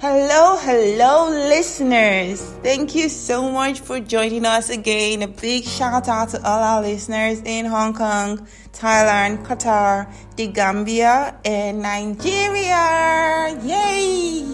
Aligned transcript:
Hello, 0.00 0.56
hello, 0.56 1.28
listeners. 1.28 2.40
Thank 2.62 2.94
you 2.94 3.10
so 3.10 3.52
much 3.52 3.80
for 3.80 4.00
joining 4.00 4.46
us 4.46 4.70
again. 4.70 5.20
A 5.20 5.28
big 5.28 5.64
shout 5.64 6.08
out 6.08 6.30
to 6.30 6.38
all 6.42 6.62
our 6.62 6.80
listeners 6.80 7.42
in 7.44 7.66
Hong 7.66 7.92
Kong, 7.92 8.38
Thailand, 8.72 9.44
Qatar, 9.44 10.10
the 10.36 10.46
Gambia, 10.46 11.38
and 11.44 11.82
Nigeria. 11.82 13.60
Yay! 13.62 14.46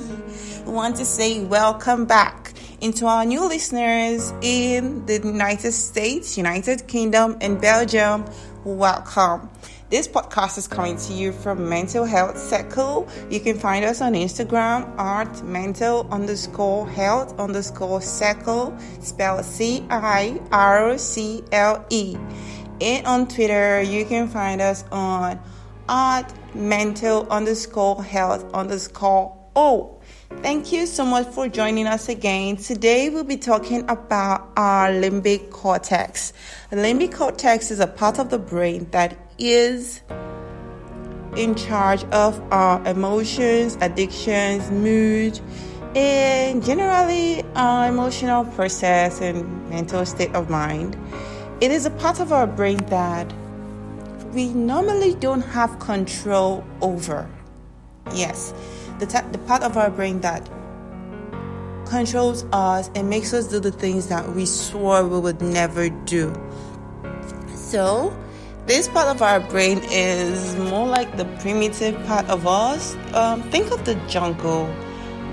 We 0.66 0.72
want 0.72 0.96
to 0.96 1.04
say 1.04 1.44
welcome 1.44 2.06
back 2.06 2.52
into 2.80 3.06
our 3.06 3.24
new 3.24 3.46
listeners 3.46 4.32
in 4.42 5.06
the 5.06 5.20
United 5.22 5.70
States, 5.70 6.36
United 6.36 6.88
Kingdom, 6.88 7.36
and 7.40 7.60
Belgium. 7.60 8.24
Welcome. 8.64 9.48
This 9.88 10.08
podcast 10.08 10.58
is 10.58 10.66
coming 10.66 10.96
to 10.96 11.12
you 11.12 11.30
from 11.30 11.68
Mental 11.68 12.04
Health 12.04 12.36
Circle. 12.36 13.08
You 13.30 13.38
can 13.38 13.56
find 13.56 13.84
us 13.84 14.00
on 14.00 14.14
Instagram 14.14 14.98
at 14.98 15.44
mental 15.44 16.08
underscore 16.10 16.88
health 16.88 17.38
underscore 17.38 18.02
circle, 18.02 18.76
spell 19.00 19.44
C 19.44 19.86
I 19.88 20.40
R 20.50 20.98
C 20.98 21.44
L 21.52 21.86
E. 21.90 22.16
And 22.80 23.06
on 23.06 23.28
Twitter, 23.28 23.80
you 23.80 24.04
can 24.04 24.26
find 24.26 24.60
us 24.60 24.84
on 24.90 25.38
at 25.88 26.34
mental 26.52 27.28
underscore 27.30 28.02
health 28.02 28.44
underscore 28.54 29.36
O. 29.54 30.00
Thank 30.42 30.72
you 30.72 30.86
so 30.86 31.04
much 31.04 31.28
for 31.28 31.48
joining 31.48 31.86
us 31.86 32.08
again. 32.08 32.56
Today 32.56 33.08
we'll 33.08 33.22
be 33.22 33.36
talking 33.36 33.88
about 33.88 34.50
our 34.56 34.88
limbic 34.88 35.50
cortex. 35.50 36.32
The 36.70 36.76
limbic 36.76 37.14
cortex 37.14 37.70
is 37.70 37.78
a 37.78 37.86
part 37.86 38.18
of 38.18 38.30
the 38.30 38.38
brain 38.38 38.88
that 38.90 39.16
is 39.38 40.02
in 41.36 41.54
charge 41.54 42.04
of 42.04 42.40
our 42.52 42.84
emotions, 42.86 43.76
addictions, 43.80 44.70
mood, 44.70 45.38
and 45.94 46.64
generally 46.64 47.42
our 47.54 47.88
emotional 47.88 48.44
process 48.44 49.20
and 49.20 49.70
mental 49.70 50.04
state 50.06 50.34
of 50.34 50.50
mind. 50.50 50.96
It 51.60 51.70
is 51.70 51.86
a 51.86 51.90
part 51.90 52.20
of 52.20 52.32
our 52.32 52.46
brain 52.46 52.78
that 52.86 53.32
we 54.32 54.48
normally 54.48 55.14
don't 55.14 55.42
have 55.42 55.78
control 55.78 56.64
over. 56.82 57.28
Yes, 58.14 58.52
the, 58.98 59.06
the 59.32 59.38
part 59.46 59.62
of 59.62 59.76
our 59.76 59.90
brain 59.90 60.20
that 60.20 60.48
controls 61.86 62.44
us 62.52 62.90
and 62.94 63.08
makes 63.08 63.32
us 63.32 63.46
do 63.46 63.60
the 63.60 63.70
things 63.70 64.08
that 64.08 64.28
we 64.34 64.44
swore 64.44 65.06
we 65.06 65.18
would 65.18 65.40
never 65.40 65.88
do. 65.88 66.34
So, 67.54 68.16
this 68.66 68.88
part 68.88 69.06
of 69.06 69.22
our 69.22 69.40
brain 69.40 69.80
is 69.90 70.56
more 70.56 70.86
like 70.86 71.16
the 71.16 71.24
primitive 71.40 71.94
part 72.04 72.28
of 72.28 72.46
us. 72.46 72.96
Um, 73.14 73.42
think 73.50 73.70
of 73.70 73.84
the 73.84 73.94
jungle, 74.08 74.66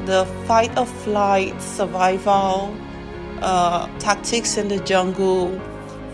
the 0.06 0.26
fight 0.46 0.78
or 0.78 0.86
flight, 0.86 1.60
survival, 1.62 2.76
uh, 3.42 3.88
tactics 3.98 4.56
in 4.58 4.68
the 4.68 4.80
jungle, 4.80 5.60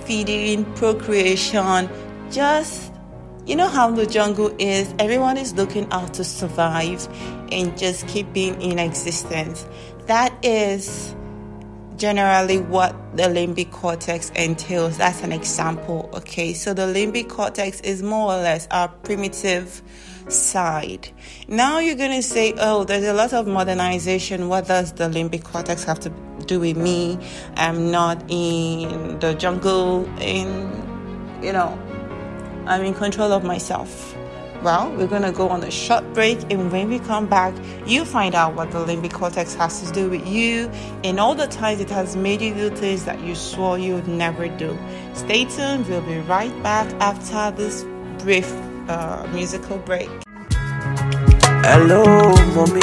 feeding, 0.06 0.64
procreation. 0.76 1.90
Just, 2.32 2.92
you 3.46 3.56
know 3.56 3.68
how 3.68 3.92
the 3.92 4.06
jungle 4.06 4.56
is. 4.58 4.94
Everyone 4.98 5.38
is 5.38 5.54
looking 5.54 5.92
out 5.92 6.14
to 6.16 6.24
survive 6.24 7.06
and 7.52 7.78
just 7.78 8.08
keeping 8.08 8.62
in 8.62 8.80
existence. 8.80 9.68
That 10.08 10.34
is 10.44 11.16
generally 12.00 12.58
what 12.58 12.96
the 13.16 13.24
limbic 13.24 13.72
cortex 13.72 14.32
entails. 14.32 14.98
That's 14.98 15.22
an 15.22 15.32
example, 15.32 16.10
okay? 16.14 16.54
So 16.54 16.74
the 16.74 16.84
limbic 16.84 17.30
cortex 17.30 17.82
is 17.82 18.02
more 18.02 18.34
or 18.34 18.38
less 18.38 18.68
our 18.72 18.88
primitive 18.88 19.82
side. 20.30 21.10
Now 21.48 21.80
you're 21.80 21.96
going 21.96 22.16
to 22.16 22.24
say, 22.24 22.54
oh, 22.58 22.84
there's 22.84 23.06
a 23.06 23.14
lot 23.14 23.34
of 23.34 23.48
modernization. 23.48 24.48
What 24.48 24.68
does 24.68 24.94
the 24.94 25.10
limbic 25.10 25.44
cortex 25.44 25.84
have 25.84 26.00
to 26.02 26.10
do 26.46 26.60
with 26.60 26.78
me? 26.78 27.20
I'm 27.56 27.92
not 27.92 28.24
in 28.30 29.20
the 29.20 29.34
jungle, 29.34 30.06
in, 30.20 31.40
you 31.44 31.54
know, 31.54 31.78
I'm 32.66 32.84
in 32.84 32.94
control 32.94 33.32
of 33.32 33.44
myself. 33.44 34.16
Well, 34.62 34.92
we're 34.92 35.08
going 35.08 35.22
to 35.22 35.32
go 35.32 35.48
on 35.48 35.64
a 35.64 35.72
short 35.72 36.04
break, 36.14 36.38
and 36.52 36.70
when 36.70 36.90
we 36.90 37.00
come 37.00 37.28
back, 37.28 37.54
you 37.86 38.04
find 38.04 38.36
out 38.36 38.56
what 38.56 38.72
the 38.72 38.80
limbic 38.86 39.14
cortex 39.14 39.54
has 39.56 39.82
to 39.84 39.94
do 39.94 40.10
with 40.10 40.28
you 40.28 40.70
and 41.06 41.18
all 41.18 41.34
the 41.34 41.48
times 41.48 41.80
it 41.80 41.90
has 41.90 42.18
made 42.18 42.42
you 42.42 42.54
do 42.54 42.70
things 42.70 43.06
that 43.06 43.22
you 43.22 43.36
swore 43.36 43.80
you 43.80 43.96
would 43.96 44.08
never 44.10 44.50
do. 44.50 44.78
Stay 45.14 45.46
tuned, 45.46 45.88
we'll 45.88 46.02
be 46.02 46.20
right 46.20 46.52
back 46.62 46.92
after 47.00 47.56
this 47.56 47.86
brief 48.22 48.52
uh, 48.90 49.26
musical 49.32 49.78
break. 49.78 50.10
Hello, 51.64 52.04
mommy. 52.54 52.82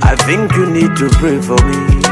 I 0.00 0.14
think 0.26 0.54
you 0.54 0.70
need 0.70 0.94
to 0.96 1.08
pray 1.18 1.40
for 1.40 1.58
me. 1.66 2.06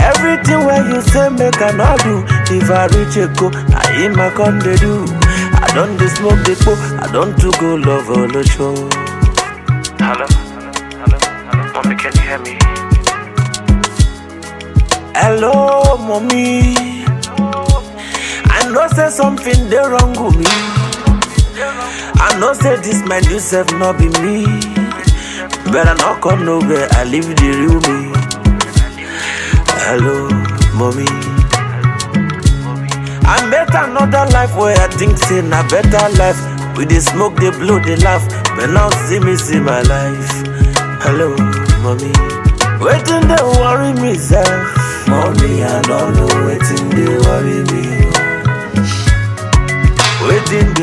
Everything 0.00 0.64
where 0.64 0.88
you 0.88 1.02
say 1.02 1.28
make 1.28 1.60
I 1.60 1.72
not 1.72 2.02
do. 2.02 2.24
If 2.54 2.70
I 2.70 2.86
reach 2.86 3.16
a 3.16 3.28
go, 3.38 3.50
I 3.52 3.92
am 4.04 4.18
a 4.18 4.30
con 4.34 4.58
they 4.58 4.76
do. 4.76 5.21
I 5.64 5.74
don't 5.74 5.96
dey 5.96 6.08
smoke 6.08 6.40
the 6.44 6.54
po, 6.64 6.72
I 7.04 7.10
don't 7.12 7.34
to 7.40 7.50
go 7.60 7.74
love 7.76 8.08
all 8.10 8.28
the 8.28 8.42
show. 8.44 8.74
Hello? 9.98 10.26
Hello? 10.28 11.18
Hello? 11.48 11.72
Mommy, 11.74 11.96
can 11.96 12.12
you 12.16 12.22
hear 12.22 12.38
me? 12.40 12.58
Hello, 15.14 15.96
mommy. 15.98 16.74
I 18.50 18.68
know 18.70 18.86
say 18.88 19.08
something 19.10 19.68
they 19.70 19.76
wrong 19.78 20.12
with 20.22 20.36
me. 20.36 20.46
I 22.20 22.36
know 22.38 22.52
say 22.52 22.76
this 22.76 23.02
my 23.06 23.20
new 23.20 23.38
self 23.38 23.70
not 23.78 23.98
be 23.98 24.08
me. 24.20 24.44
But 25.72 25.88
I 25.88 25.94
not 25.94 26.20
come 26.20 26.44
nowhere, 26.44 26.88
I 26.92 27.04
live 27.04 27.26
the 27.36 27.48
real 27.58 27.80
me. 27.88 28.12
Hello, 29.88 30.28
mommy. 30.76 31.06
I 33.34 33.46
met 33.48 33.74
another 33.74 34.30
life 34.30 34.54
where 34.58 34.76
I 34.76 34.88
think 34.88 35.16
say 35.16 35.40
na 35.40 35.66
better 35.66 36.04
life. 36.20 36.36
We 36.76 36.84
dey 36.84 37.00
smoke, 37.00 37.34
they 37.36 37.48
blow, 37.48 37.78
they 37.80 37.96
laugh. 37.96 38.28
But 38.56 38.66
now 38.76 38.90
see 39.08 39.20
me, 39.20 39.36
see 39.36 39.58
my 39.58 39.80
life. 39.80 40.28
Hello, 41.00 41.30
mommy. 41.80 42.12
Waiting 42.84 43.24
they 43.32 43.42
worry 43.56 43.94
me, 44.02 44.18
self. 44.18 44.76
Mommy, 45.08 45.64
I 45.64 45.80
don't 45.80 46.12
know 46.12 46.28
waiting 46.44 46.90
they 46.92 47.08
worry 47.24 47.60
me. 47.72 47.84
Waiting 50.28 50.74
they 50.74 50.82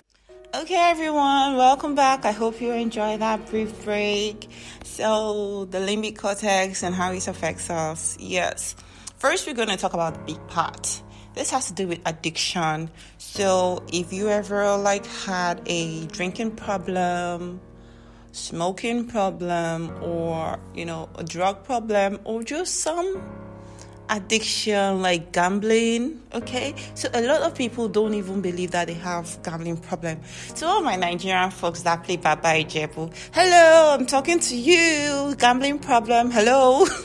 Okay, 0.59 0.89
everyone, 0.89 1.55
welcome 1.55 1.93
back. 1.93 2.25
I 2.25 2.31
hope 2.31 2.59
you 2.59 2.71
enjoyed 2.71 3.19
that 3.19 3.45
brief 3.51 3.85
break. 3.85 4.49
So, 4.83 5.65
the 5.65 5.77
limbic 5.77 6.17
cortex 6.17 6.81
and 6.81 6.95
how 6.95 7.11
it 7.11 7.27
affects 7.27 7.69
us. 7.69 8.17
Yes. 8.19 8.75
First, 9.19 9.45
we're 9.45 9.53
going 9.53 9.69
to 9.69 9.77
talk 9.77 9.93
about 9.93 10.15
the 10.15 10.33
big 10.33 10.47
part. 10.47 11.03
This 11.39 11.51
has 11.51 11.67
to 11.67 11.73
do 11.73 11.87
with 11.87 12.01
addiction. 12.05 12.91
So, 13.17 13.81
if 13.93 14.11
you 14.11 14.27
ever 14.27 14.75
like 14.75 15.05
had 15.05 15.61
a 15.67 16.05
drinking 16.07 16.57
problem, 16.57 17.61
smoking 18.33 19.07
problem, 19.07 19.89
or 20.03 20.59
you 20.75 20.83
know, 20.83 21.07
a 21.15 21.23
drug 21.23 21.63
problem, 21.63 22.19
or 22.25 22.43
just 22.43 22.81
some 22.81 23.23
addiction 24.09 25.01
like 25.01 25.31
gambling 25.31 26.21
okay? 26.33 26.73
So 26.95 27.09
a 27.13 27.21
lot 27.21 27.41
of 27.41 27.55
people 27.55 27.87
don't 27.87 28.13
even 28.13 28.41
believe 28.41 28.71
that 28.71 28.87
they 28.87 28.93
have 28.93 29.41
gambling 29.43 29.77
problem. 29.77 30.19
So 30.55 30.67
all 30.67 30.81
my 30.81 30.95
nigerian 30.95 31.51
folks 31.51 31.83
that 31.83 32.03
play 32.03 32.17
baba 32.17 32.49
ijebu 32.49 33.13
hello 33.33 33.95
i'm 33.97 34.05
talking 34.05 34.39
to 34.39 34.55
you. 34.55 35.35
Gambling 35.37 35.79
problem 35.79 36.31
hello. 36.31 36.85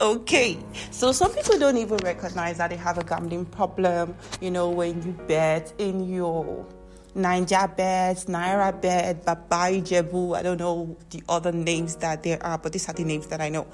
Okay. 0.00 0.58
So 0.90 1.12
some 1.12 1.32
people 1.32 1.58
don't 1.58 1.76
even 1.76 1.98
recognize 1.98 2.58
that 2.58 2.70
they 2.70 2.76
have 2.76 2.98
a 2.98 3.04
gambling 3.04 3.44
problem 3.44 4.14
you 4.40 4.50
know 4.50 4.70
when 4.70 5.02
you 5.02 5.12
bet 5.26 5.72
in 5.78 6.08
your 6.08 6.66
Ninja 7.14 7.68
bet, 7.76 8.16
Naira 8.26 8.72
bet, 8.80 9.24
Baba 9.24 9.70
Ijebu, 9.70 10.36
I 10.36 10.42
don't 10.42 10.58
know 10.58 10.96
the 11.10 11.22
other 11.28 11.52
names 11.52 11.94
that 11.96 12.24
there 12.24 12.42
are, 12.44 12.58
but 12.58 12.72
these 12.72 12.88
are 12.88 12.92
the 12.92 13.04
names 13.04 13.28
that 13.28 13.40
I 13.40 13.50
know 13.50 13.68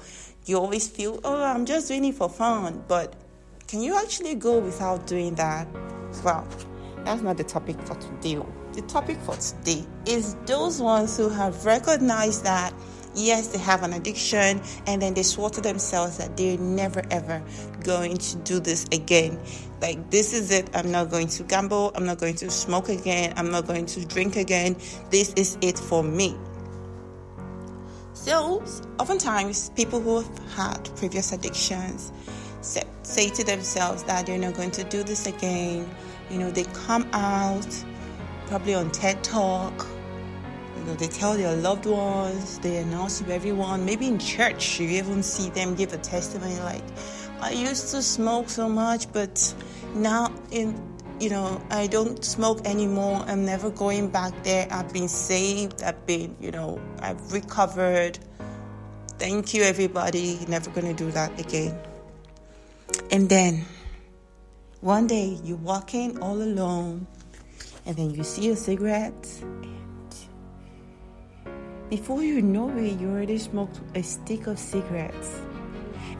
you 0.45 0.57
always 0.57 0.87
feel, 0.87 1.19
oh, 1.23 1.43
I'm 1.43 1.65
just 1.65 1.87
doing 1.87 2.05
it 2.05 2.15
for 2.15 2.29
fun. 2.29 2.83
But 2.87 3.15
can 3.67 3.81
you 3.81 3.95
actually 3.95 4.35
go 4.35 4.59
without 4.59 5.07
doing 5.07 5.35
that? 5.35 5.67
Well, 6.23 6.47
that's 7.03 7.21
not 7.21 7.37
the 7.37 7.43
topic 7.43 7.79
for 7.81 7.95
today. 7.95 8.41
The 8.73 8.81
topic 8.83 9.17
for 9.19 9.35
today 9.35 9.85
is 10.05 10.35
those 10.45 10.81
ones 10.81 11.17
who 11.17 11.29
have 11.29 11.65
recognized 11.65 12.43
that 12.45 12.73
yes, 13.15 13.47
they 13.47 13.59
have 13.59 13.83
an 13.83 13.93
addiction, 13.93 14.61
and 14.87 15.01
then 15.01 15.13
they 15.13 15.23
swore 15.23 15.49
to 15.51 15.61
themselves 15.61 16.17
that 16.17 16.37
they're 16.37 16.57
never 16.57 17.01
ever 17.11 17.43
going 17.83 18.17
to 18.17 18.37
do 18.37 18.59
this 18.59 18.85
again. 18.91 19.39
Like, 19.81 20.11
this 20.11 20.33
is 20.33 20.51
it. 20.51 20.69
I'm 20.75 20.91
not 20.91 21.09
going 21.09 21.27
to 21.29 21.43
gamble. 21.43 21.91
I'm 21.95 22.05
not 22.05 22.19
going 22.19 22.35
to 22.35 22.51
smoke 22.51 22.89
again. 22.89 23.33
I'm 23.35 23.51
not 23.51 23.65
going 23.65 23.85
to 23.87 24.05
drink 24.05 24.35
again. 24.35 24.75
This 25.09 25.33
is 25.33 25.57
it 25.61 25.77
for 25.77 26.03
me. 26.03 26.37
So, 28.23 28.61
oftentimes, 28.99 29.71
people 29.71 29.99
who 29.99 30.17
have 30.17 30.39
had 30.53 30.95
previous 30.95 31.31
addictions 31.31 32.11
say, 32.61 32.83
say 33.01 33.29
to 33.29 33.43
themselves 33.43 34.03
that 34.03 34.27
they're 34.27 34.37
not 34.37 34.53
going 34.53 34.69
to 34.71 34.83
do 34.83 35.01
this 35.01 35.25
again. 35.25 35.89
You 36.29 36.37
know, 36.37 36.51
they 36.51 36.65
come 36.65 37.09
out 37.13 37.65
probably 38.45 38.75
on 38.75 38.91
TED 38.91 39.23
Talk, 39.23 39.87
You 40.77 40.83
know, 40.85 40.93
they 40.93 41.07
tell 41.07 41.33
their 41.33 41.55
loved 41.55 41.87
ones, 41.87 42.59
they 42.59 42.77
announce 42.77 43.21
to 43.21 43.33
everyone. 43.33 43.85
Maybe 43.85 44.05
in 44.05 44.19
church, 44.19 44.79
you 44.79 44.87
even 44.89 45.23
see 45.23 45.49
them 45.49 45.73
give 45.73 45.91
a 45.91 45.97
testimony 45.97 46.59
like, 46.59 46.83
"I 47.39 47.51
used 47.53 47.89
to 47.89 48.03
smoke 48.03 48.49
so 48.49 48.69
much, 48.69 49.11
but 49.11 49.53
now 49.95 50.31
in 50.51 50.75
you 51.21 51.29
know, 51.29 51.61
I 51.69 51.85
don't 51.85 52.25
smoke 52.25 52.65
anymore. 52.65 53.23
I'm 53.27 53.45
never 53.45 53.69
going 53.69 54.09
back 54.09 54.33
there. 54.43 54.67
I've 54.71 54.91
been 54.91 55.07
saved. 55.07 55.83
I've 55.83 56.03
been, 56.07 56.35
you 56.41 56.49
know, 56.49 56.81
I've 56.99 57.31
recovered. 57.31 58.17
Thank 59.19 59.53
you, 59.53 59.61
everybody. 59.61 60.39
Never 60.47 60.71
gonna 60.71 60.95
do 60.95 61.11
that 61.11 61.39
again. 61.39 61.79
And 63.11 63.29
then 63.29 63.65
one 64.79 65.05
day 65.05 65.37
you're 65.43 65.57
walking 65.57 66.19
all 66.23 66.41
alone, 66.41 67.05
and 67.85 67.95
then 67.95 68.09
you 68.09 68.23
see 68.23 68.49
a 68.49 68.55
cigarette, 68.55 69.27
and 69.43 69.71
before 71.91 72.23
you 72.23 72.41
know 72.41 72.69
it, 72.77 72.99
you 72.99 73.09
already 73.09 73.37
smoked 73.37 73.79
a 73.93 74.01
stick 74.01 74.47
of 74.47 74.57
cigarettes. 74.57 75.39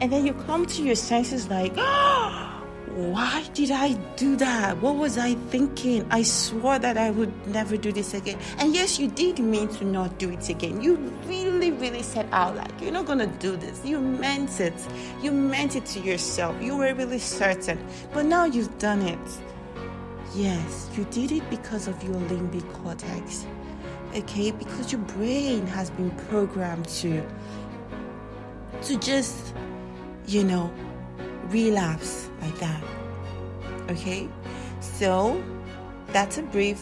And 0.00 0.12
then 0.12 0.24
you 0.24 0.34
come 0.46 0.64
to 0.66 0.82
your 0.82 0.94
senses 0.94 1.48
like, 1.48 1.72
oh, 1.76 2.50
why 2.94 3.42
did 3.54 3.70
I 3.70 3.94
do 4.16 4.36
that? 4.36 4.76
What 4.82 4.96
was 4.96 5.16
I 5.16 5.34
thinking? 5.50 6.06
I 6.10 6.22
swore 6.22 6.78
that 6.78 6.98
I 6.98 7.10
would 7.10 7.32
never 7.46 7.78
do 7.78 7.90
this 7.90 8.12
again. 8.12 8.38
And 8.58 8.74
yes, 8.74 8.98
you 8.98 9.08
did 9.08 9.38
mean 9.38 9.68
to 9.68 9.84
not 9.84 10.18
do 10.18 10.30
it 10.30 10.48
again. 10.50 10.82
You 10.82 10.96
really, 11.26 11.70
really 11.70 12.02
said 12.02 12.28
out 12.32 12.54
like, 12.56 12.80
you're 12.82 12.92
not 12.92 13.06
gonna 13.06 13.26
do 13.26 13.56
this. 13.56 13.82
You 13.84 13.98
meant 13.98 14.60
it. 14.60 14.74
You 15.22 15.32
meant 15.32 15.74
it 15.74 15.86
to 15.86 16.00
yourself. 16.00 16.60
You 16.62 16.76
were 16.76 16.92
really 16.92 17.18
certain. 17.18 17.78
But 18.12 18.26
now 18.26 18.44
you've 18.44 18.78
done 18.78 19.00
it. 19.02 19.18
Yes, 20.34 20.90
you 20.94 21.04
did 21.04 21.32
it 21.32 21.48
because 21.48 21.88
of 21.88 22.02
your 22.02 22.14
limbic 22.14 22.70
cortex. 22.74 23.46
Okay, 24.14 24.50
because 24.50 24.92
your 24.92 25.00
brain 25.00 25.66
has 25.66 25.90
been 25.90 26.10
programmed 26.28 26.86
to 26.88 27.26
to 28.82 28.98
just, 28.98 29.54
you 30.26 30.44
know, 30.44 30.70
relapse 31.48 32.30
like 32.40 32.58
that. 32.58 32.82
Okay, 33.90 34.28
so 34.80 35.42
that's 36.12 36.38
a 36.38 36.42
brief 36.42 36.80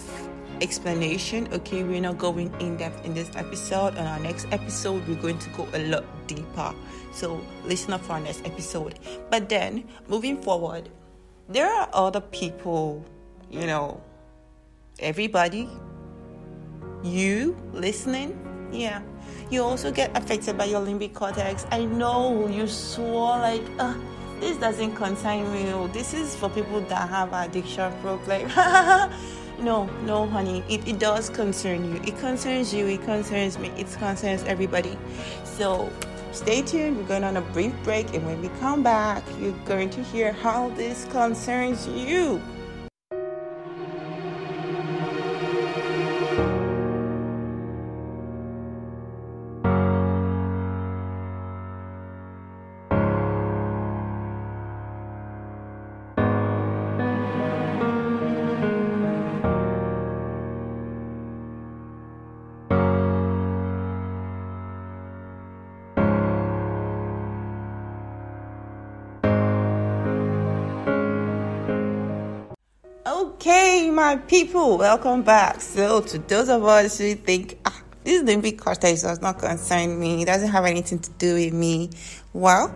explanation. 0.61 1.49
Okay, 1.53 1.83
we're 1.83 2.01
not 2.01 2.19
going 2.19 2.53
in 2.61 2.77
depth 2.77 3.05
in 3.05 3.15
this 3.15 3.31
episode. 3.37 3.97
On 3.97 4.07
our 4.07 4.21
next 4.21 4.47
episode, 4.53 5.07
we're 5.09 5.21
going 5.21 5.39
to 5.39 5.51
go 5.51 5.67
a 5.73 5.81
lot 5.89 6.05
deeper. 6.27 6.75
So 7.13 7.41
listen 7.65 7.93
up 7.93 8.03
for 8.03 8.15
our 8.15 8.21
next 8.21 8.45
episode. 8.45 8.99
But 9.31 9.49
then 9.49 9.85
moving 10.09 10.41
forward, 10.41 10.89
there 11.49 11.67
are 11.67 11.89
other 11.93 12.21
people, 12.21 13.05
you 13.51 13.67
know, 13.67 14.01
everybody, 15.01 15.69
you 17.03 17.57
listening, 17.73 18.39
yeah. 18.73 19.03
You 19.51 19.65
also 19.65 19.91
get 19.91 20.17
affected 20.17 20.57
by 20.57 20.67
your 20.67 20.81
limbic 20.81 21.15
cortex. 21.15 21.67
I 21.73 21.85
know 21.85 22.47
you 22.47 22.69
swore 22.69 23.39
like, 23.39 23.65
uh, 23.79 23.95
this 24.41 24.57
doesn't 24.57 24.97
concern 24.97 25.53
me. 25.53 25.89
This 25.93 26.15
is 26.15 26.35
for 26.35 26.49
people 26.49 26.81
that 26.81 27.09
have 27.09 27.33
addiction 27.33 27.93
problem. 28.01 28.49
no, 29.61 29.85
no, 30.05 30.27
honey. 30.27 30.65
It, 30.69 30.89
it 30.89 30.99
does 30.99 31.29
concern 31.29 31.85
you. 31.85 32.01
It 32.03 32.19
concerns 32.19 32.73
you. 32.73 32.87
It 32.87 33.03
concerns 33.05 33.59
me. 33.59 33.69
It 33.77 33.91
concerns 33.99 34.43
everybody. 34.45 34.99
So 35.45 35.91
stay 36.33 36.63
tuned. 36.63 36.97
We're 36.97 37.05
going 37.05 37.25
on 37.25 37.37
a 37.37 37.43
brief 37.43 37.75
break, 37.85 38.15
and 38.15 38.25
when 38.27 38.41
we 38.41 38.49
come 38.61 38.83
back, 38.83 39.23
you're 39.39 39.53
going 39.65 39.91
to 39.91 40.03
hear 40.03 40.33
how 40.33 40.71
this 40.71 41.07
concerns 41.11 41.87
you. 41.87 42.41
My 74.01 74.17
people, 74.17 74.79
welcome 74.79 75.23
back. 75.23 75.61
So, 75.61 76.01
to 76.01 76.19
those 76.21 76.49
of 76.49 76.65
us 76.65 76.97
who 76.97 77.15
think, 77.17 77.59
ah, 77.67 77.83
this 78.03 78.23
limbic 78.23 78.59
cortex 78.59 79.03
does 79.03 79.21
not 79.21 79.39
concern 79.39 80.01
me, 80.01 80.23
it 80.23 80.25
doesn't 80.25 80.49
have 80.49 80.65
anything 80.65 81.01
to 81.01 81.11
do 81.19 81.35
with 81.35 81.53
me, 81.53 81.91
well, 82.33 82.75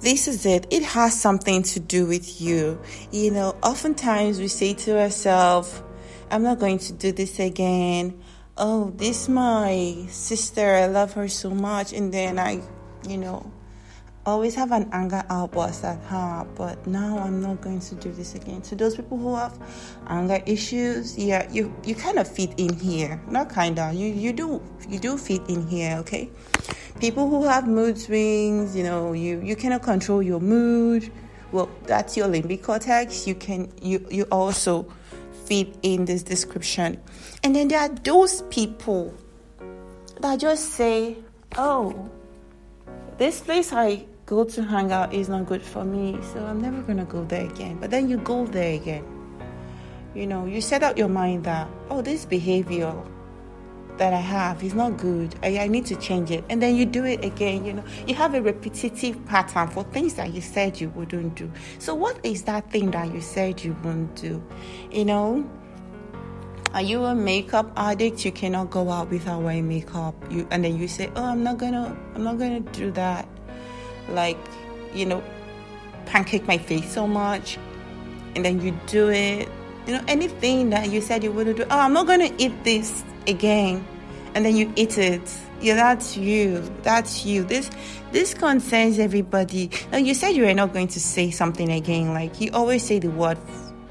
this 0.00 0.26
is 0.26 0.46
it. 0.46 0.66
It 0.70 0.82
has 0.82 1.20
something 1.20 1.62
to 1.64 1.78
do 1.78 2.06
with 2.06 2.40
you. 2.40 2.80
You 3.12 3.32
know, 3.32 3.54
oftentimes 3.62 4.38
we 4.38 4.48
say 4.48 4.72
to 4.72 4.98
ourselves, 4.98 5.82
I'm 6.30 6.42
not 6.42 6.58
going 6.58 6.78
to 6.78 6.94
do 6.94 7.12
this 7.12 7.38
again. 7.38 8.18
Oh, 8.56 8.94
this 8.96 9.28
my 9.28 10.06
sister, 10.08 10.74
I 10.74 10.86
love 10.86 11.12
her 11.12 11.28
so 11.28 11.50
much. 11.50 11.92
And 11.92 12.14
then 12.14 12.38
I, 12.38 12.62
you 13.06 13.18
know, 13.18 13.52
always 14.26 14.56
have 14.56 14.72
an 14.72 14.88
anger 14.92 15.22
outburst 15.30 15.84
at 15.84 16.02
her, 16.02 16.44
but 16.56 16.84
now 16.86 17.18
I'm 17.18 17.40
not 17.40 17.60
going 17.60 17.78
to 17.78 17.94
do 17.94 18.10
this 18.10 18.34
again. 18.34 18.60
To 18.62 18.74
those 18.74 18.96
people 18.96 19.16
who 19.16 19.36
have 19.36 19.56
anger 20.08 20.42
issues, 20.44 21.16
yeah, 21.16 21.48
you 21.50 21.72
you 21.84 21.94
kind 21.94 22.18
of 22.18 22.26
fit 22.28 22.52
in 22.58 22.74
here. 22.74 23.22
Not 23.30 23.54
kinda, 23.54 23.92
you 23.94 24.08
you 24.08 24.32
do 24.32 24.60
you 24.88 24.98
do 24.98 25.16
fit 25.16 25.42
in 25.48 25.66
here, 25.66 25.96
okay? 26.00 26.28
People 27.00 27.30
who 27.30 27.44
have 27.44 27.68
mood 27.68 27.96
swings, 27.98 28.74
you 28.76 28.82
know, 28.82 29.12
you 29.12 29.40
you 29.40 29.54
cannot 29.54 29.82
control 29.82 30.22
your 30.22 30.40
mood. 30.40 31.10
Well, 31.52 31.70
that's 31.84 32.16
your 32.16 32.26
limbic 32.26 32.64
cortex. 32.64 33.26
You 33.26 33.36
can 33.36 33.72
you 33.80 34.04
you 34.10 34.24
also 34.32 34.92
fit 35.46 35.78
in 35.82 36.04
this 36.04 36.24
description. 36.24 37.00
And 37.44 37.54
then 37.54 37.68
there 37.68 37.78
are 37.78 37.88
those 37.88 38.42
people 38.50 39.14
that 40.20 40.40
just 40.40 40.72
say, 40.72 41.16
"Oh, 41.56 42.10
this 43.18 43.40
place 43.40 43.72
I 43.72 44.04
go 44.26 44.42
to 44.42 44.62
hang 44.64 44.90
out 44.90 45.14
is 45.14 45.28
not 45.28 45.46
good 45.46 45.62
for 45.62 45.84
me, 45.84 46.18
so 46.34 46.44
I'm 46.44 46.60
never 46.60 46.82
gonna 46.82 47.04
go 47.04 47.24
there 47.24 47.46
again. 47.46 47.78
But 47.80 47.90
then 47.90 48.08
you 48.08 48.18
go 48.18 48.44
there 48.44 48.74
again. 48.74 49.04
You 50.14 50.26
know, 50.26 50.46
you 50.46 50.60
set 50.60 50.82
out 50.82 50.98
your 50.98 51.08
mind 51.08 51.44
that, 51.44 51.68
oh, 51.90 52.02
this 52.02 52.24
behavior 52.24 52.92
that 53.98 54.12
I 54.12 54.20
have 54.20 54.62
is 54.64 54.74
not 54.74 54.96
good. 54.96 55.34
I, 55.42 55.58
I 55.58 55.68
need 55.68 55.86
to 55.86 55.96
change 55.96 56.30
it. 56.30 56.44
And 56.50 56.60
then 56.60 56.74
you 56.74 56.84
do 56.84 57.04
it 57.04 57.24
again. 57.24 57.64
You 57.64 57.74
know, 57.74 57.84
you 58.06 58.14
have 58.14 58.34
a 58.34 58.42
repetitive 58.42 59.24
pattern 59.26 59.68
for 59.68 59.84
things 59.84 60.14
that 60.14 60.32
you 60.32 60.40
said 60.40 60.80
you 60.80 60.90
wouldn't 60.90 61.36
do. 61.36 61.50
So, 61.78 61.94
what 61.94 62.18
is 62.24 62.42
that 62.44 62.70
thing 62.70 62.90
that 62.90 63.12
you 63.12 63.20
said 63.20 63.62
you 63.62 63.76
wouldn't 63.84 64.16
do? 64.16 64.42
You 64.90 65.04
know, 65.04 65.50
are 66.74 66.82
you 66.82 67.04
a 67.04 67.14
makeup 67.14 67.72
addict? 67.76 68.24
You 68.24 68.32
cannot 68.32 68.70
go 68.70 68.90
out 68.90 69.08
without 69.10 69.42
wearing 69.42 69.68
makeup. 69.68 70.14
You 70.30 70.48
and 70.50 70.64
then 70.64 70.76
you 70.76 70.88
say, 70.88 71.10
"Oh, 71.14 71.24
I'm 71.24 71.42
not 71.42 71.58
gonna, 71.58 71.96
I'm 72.14 72.24
not 72.24 72.38
gonna 72.38 72.60
do 72.60 72.90
that." 72.92 73.28
Like, 74.08 74.38
you 74.94 75.06
know, 75.06 75.22
pancake 76.06 76.46
my 76.46 76.58
face 76.58 76.90
so 76.92 77.06
much, 77.06 77.58
and 78.34 78.44
then 78.44 78.60
you 78.60 78.78
do 78.86 79.08
it. 79.10 79.48
You 79.86 79.94
know, 79.94 80.04
anything 80.08 80.70
that 80.70 80.90
you 80.90 81.00
said 81.00 81.22
you 81.22 81.32
wouldn't 81.32 81.56
do. 81.56 81.64
Oh, 81.64 81.78
I'm 81.78 81.92
not 81.92 82.06
gonna 82.06 82.30
eat 82.38 82.64
this 82.64 83.04
again, 83.26 83.86
and 84.34 84.44
then 84.44 84.56
you 84.56 84.72
eat 84.76 84.98
it. 84.98 85.22
Yeah, 85.60 85.74
that's 85.74 86.16
you. 86.16 86.62
That's 86.82 87.24
you. 87.24 87.44
This 87.44 87.70
this 88.12 88.34
concerns 88.34 88.98
everybody. 88.98 89.70
Now 89.90 89.98
you 89.98 90.14
said 90.14 90.30
you 90.30 90.44
were 90.44 90.54
not 90.54 90.72
going 90.72 90.88
to 90.88 91.00
say 91.00 91.30
something 91.30 91.70
again. 91.70 92.12
Like 92.12 92.40
you 92.40 92.50
always 92.52 92.82
say 92.82 92.98
the 92.98 93.10
word, 93.10 93.38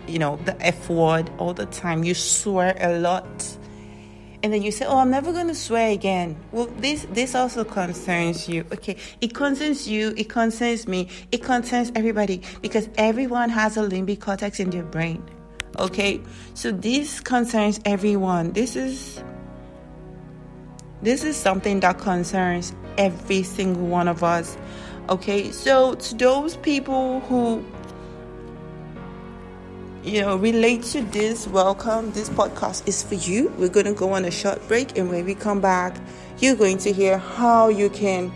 you 0.07 0.19
know, 0.19 0.38
the 0.45 0.60
F 0.65 0.89
word 0.89 1.29
all 1.38 1.53
the 1.53 1.65
time. 1.65 2.03
You 2.03 2.13
swear 2.13 2.75
a 2.79 3.00
lot 3.00 3.25
and 4.45 4.53
then 4.53 4.61
you 4.61 4.71
say, 4.71 4.85
"Oh, 4.85 4.99
I'm 4.99 5.09
never 5.09 5.33
going 5.33 5.47
to 5.47 5.55
swear 5.55 5.89
again." 5.89 6.37
Well, 6.51 6.67
this 6.77 7.07
this 7.09 7.33
also 7.33 7.63
concerns 7.63 8.47
you. 8.47 8.63
Okay, 8.71 8.95
it 9.19 9.33
concerns 9.33 9.87
you. 9.87 10.13
It 10.15 10.29
concerns 10.29 10.87
me. 10.87 11.09
It 11.31 11.41
concerns 11.41 11.91
everybody 11.95 12.43
because 12.61 12.87
everyone 12.95 13.49
has 13.49 13.75
a 13.75 13.79
limbic 13.79 14.19
cortex 14.19 14.59
in 14.59 14.69
their 14.69 14.83
brain. 14.83 15.23
Okay, 15.79 16.21
so 16.53 16.71
this 16.71 17.19
concerns 17.19 17.79
everyone. 17.85 18.51
This 18.51 18.75
is 18.75 19.23
this 21.01 21.23
is 21.23 21.35
something 21.35 21.79
that 21.79 21.97
concerns 21.97 22.71
every 22.99 23.41
single 23.41 23.87
one 23.87 24.07
of 24.07 24.23
us. 24.23 24.57
Okay, 25.09 25.51
so 25.51 25.95
to 25.95 26.15
those 26.15 26.55
people 26.57 27.21
who 27.21 27.65
you 30.05 30.21
know, 30.21 30.35
relate 30.35 30.83
to 30.83 31.01
this, 31.01 31.47
welcome. 31.47 32.12
This 32.12 32.29
podcast 32.29 32.88
is 32.88 33.01
for 33.01 33.15
you. 33.15 33.51
We're 33.57 33.69
going 33.69 33.88
to 33.88 33.93
go 33.93 34.12
on 34.12 34.25
a 34.25 34.29
short 34.29 34.65
break, 34.67 35.00
and 35.00 35.09
when 35.09 35.25
we 35.25 35.33
come 35.33 35.59
back, 35.59 35.97
you're 36.38 36.55
going 36.55 36.77
to 36.79 36.93
hear 36.93 37.17
how 37.17 37.69
you 37.69 37.89
can 37.89 38.31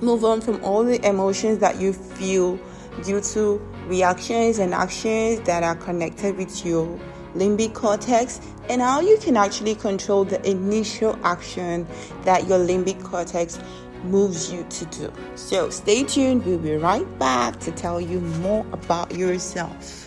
move 0.00 0.24
on 0.24 0.40
from 0.40 0.62
all 0.62 0.84
the 0.84 1.04
emotions 1.04 1.58
that 1.58 1.80
you 1.80 1.92
feel 1.92 2.56
due 3.02 3.20
to 3.20 3.56
reactions 3.86 4.60
and 4.60 4.72
actions 4.72 5.40
that 5.40 5.64
are 5.64 5.74
connected 5.74 6.36
with 6.36 6.64
your 6.64 6.86
limbic 7.34 7.74
cortex 7.74 8.40
and 8.68 8.80
how 8.80 9.00
you 9.00 9.18
can 9.18 9.36
actually 9.36 9.74
control 9.74 10.24
the 10.24 10.40
initial 10.48 11.18
action 11.24 11.84
that 12.22 12.46
your 12.46 12.60
limbic 12.60 13.02
cortex 13.02 13.58
moves 14.04 14.52
you 14.52 14.64
to 14.70 14.84
do. 14.86 15.12
So 15.34 15.68
stay 15.70 16.04
tuned, 16.04 16.46
we'll 16.46 16.58
be 16.58 16.76
right 16.76 17.18
back 17.18 17.58
to 17.60 17.72
tell 17.72 18.00
you 18.00 18.20
more 18.20 18.64
about 18.72 19.12
yourself. 19.16 20.03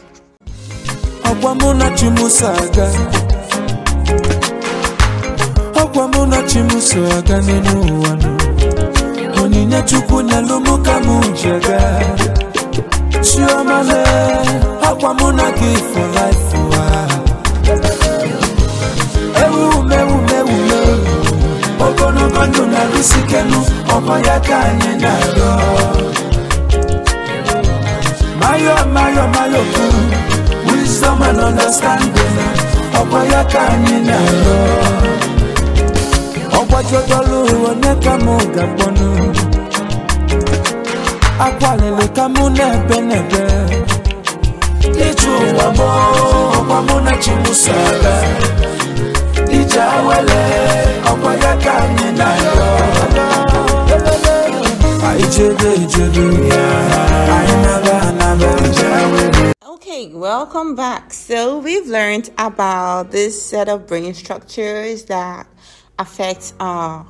Ọkwa 1.29 1.51
mụ 1.59 1.73
na 1.79 1.89
chi 1.97 2.05
m 2.07 2.17
so 2.29 2.47
aga. 2.47 2.87
Ọkwa 5.81 6.03
mụ 6.13 6.25
na 6.31 6.37
chi 6.49 6.59
m 6.59 6.69
so 6.81 6.99
aga 7.17 7.37
n'elu 7.45 7.75
ụwa 7.91 8.11
onyinye 9.41 9.81
chukwu 9.89 10.21
nyelụ 10.21 10.55
mụ 10.65 10.77
ka 10.85 10.95
mụ 11.05 11.15
ji 11.37 11.49
aga 11.51 11.79
chiomale 13.25 14.03
ọkwa 14.89 15.09
mụ 15.19 15.27
na 15.37 15.43
gị 15.57 15.71
for 15.91 16.07
life 16.15 16.47
ụwa 16.59 16.83
ewumewumewume 19.43 20.79
ogologo 21.85 22.45
ndụ 22.47 22.63
na-arụsikenu 22.71 23.59
ọkwa 23.95 24.15
ya 24.27 24.39
ka 24.39 24.57
anyị 24.59 24.91
na-arịọ 25.01 25.51
mayo 28.39 28.75
mayo 28.93 29.23
mayo 29.35 29.61
kwuru 29.73 30.01
and 31.03 31.39
understanding 31.39 32.37
ọkwa 32.99 33.21
ya 33.31 33.43
ka 33.51 33.59
anyị 33.73 33.95
na-arịọ 34.07 34.57
ọgbajodolu 36.59 37.39
onye 37.69 37.93
ka 38.03 38.13
mụ 38.25 38.35
ga-akpọnụ 38.55 39.09
akwalili 41.45 42.07
ka 42.15 42.25
mụ 42.33 42.43
na-ebe 42.57 42.97
n'ebe 43.09 43.43
ije 45.07 45.29
ụwa 45.47 45.67
mụ 45.77 45.87
ọkwa 46.57 46.77
mụ 46.87 46.95
na 47.05 47.11
chimuso 47.21 47.71
aga 47.89 48.15
ije 49.57 49.81
awele 49.97 50.41
ọkwa 51.11 51.31
ya 51.43 51.53
ka 51.63 51.71
anyị 51.83 52.07
na-arịọ 52.19 52.69
anyị 55.07 55.25
jebe 55.35 55.69
ejebe 55.81 56.25
anyị 57.35 57.55
naba 57.63 57.97
Okay, 59.97 60.13
welcome 60.13 60.75
back. 60.75 61.11
So, 61.11 61.57
we've 61.57 61.87
learned 61.87 62.29
about 62.37 63.09
this 63.09 63.41
set 63.43 63.67
of 63.67 63.87
brain 63.87 64.13
structures 64.13 65.05
that 65.05 65.47
affect 65.97 66.53
our 66.59 67.03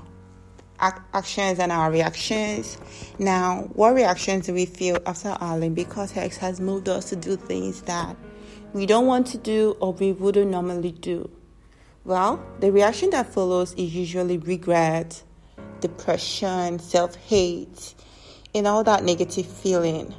ac- 0.81 0.95
actions 1.13 1.59
and 1.59 1.73
our 1.73 1.91
reactions. 1.91 2.77
Now, 3.19 3.63
what 3.73 3.93
reactions 3.93 4.45
do 4.45 4.53
we 4.53 4.65
feel 4.65 4.99
after 5.05 5.31
our 5.31 5.57
limbic 5.57 5.89
cortex 5.89 6.37
has 6.37 6.61
moved 6.61 6.87
us 6.87 7.09
to 7.09 7.17
do 7.17 7.35
things 7.35 7.81
that 7.81 8.15
we 8.71 8.85
don't 8.85 9.05
want 9.05 9.27
to 9.27 9.37
do 9.37 9.75
or 9.81 9.91
we 9.91 10.13
wouldn't 10.13 10.49
normally 10.49 10.93
do? 10.93 11.29
Well, 12.05 12.41
the 12.61 12.71
reaction 12.71 13.09
that 13.09 13.33
follows 13.33 13.73
is 13.73 13.93
usually 13.93 14.37
regret, 14.37 15.23
depression, 15.81 16.79
self 16.79 17.15
hate, 17.15 17.95
and 18.55 18.65
all 18.65 18.85
that 18.85 19.03
negative 19.03 19.45
feeling. 19.45 20.15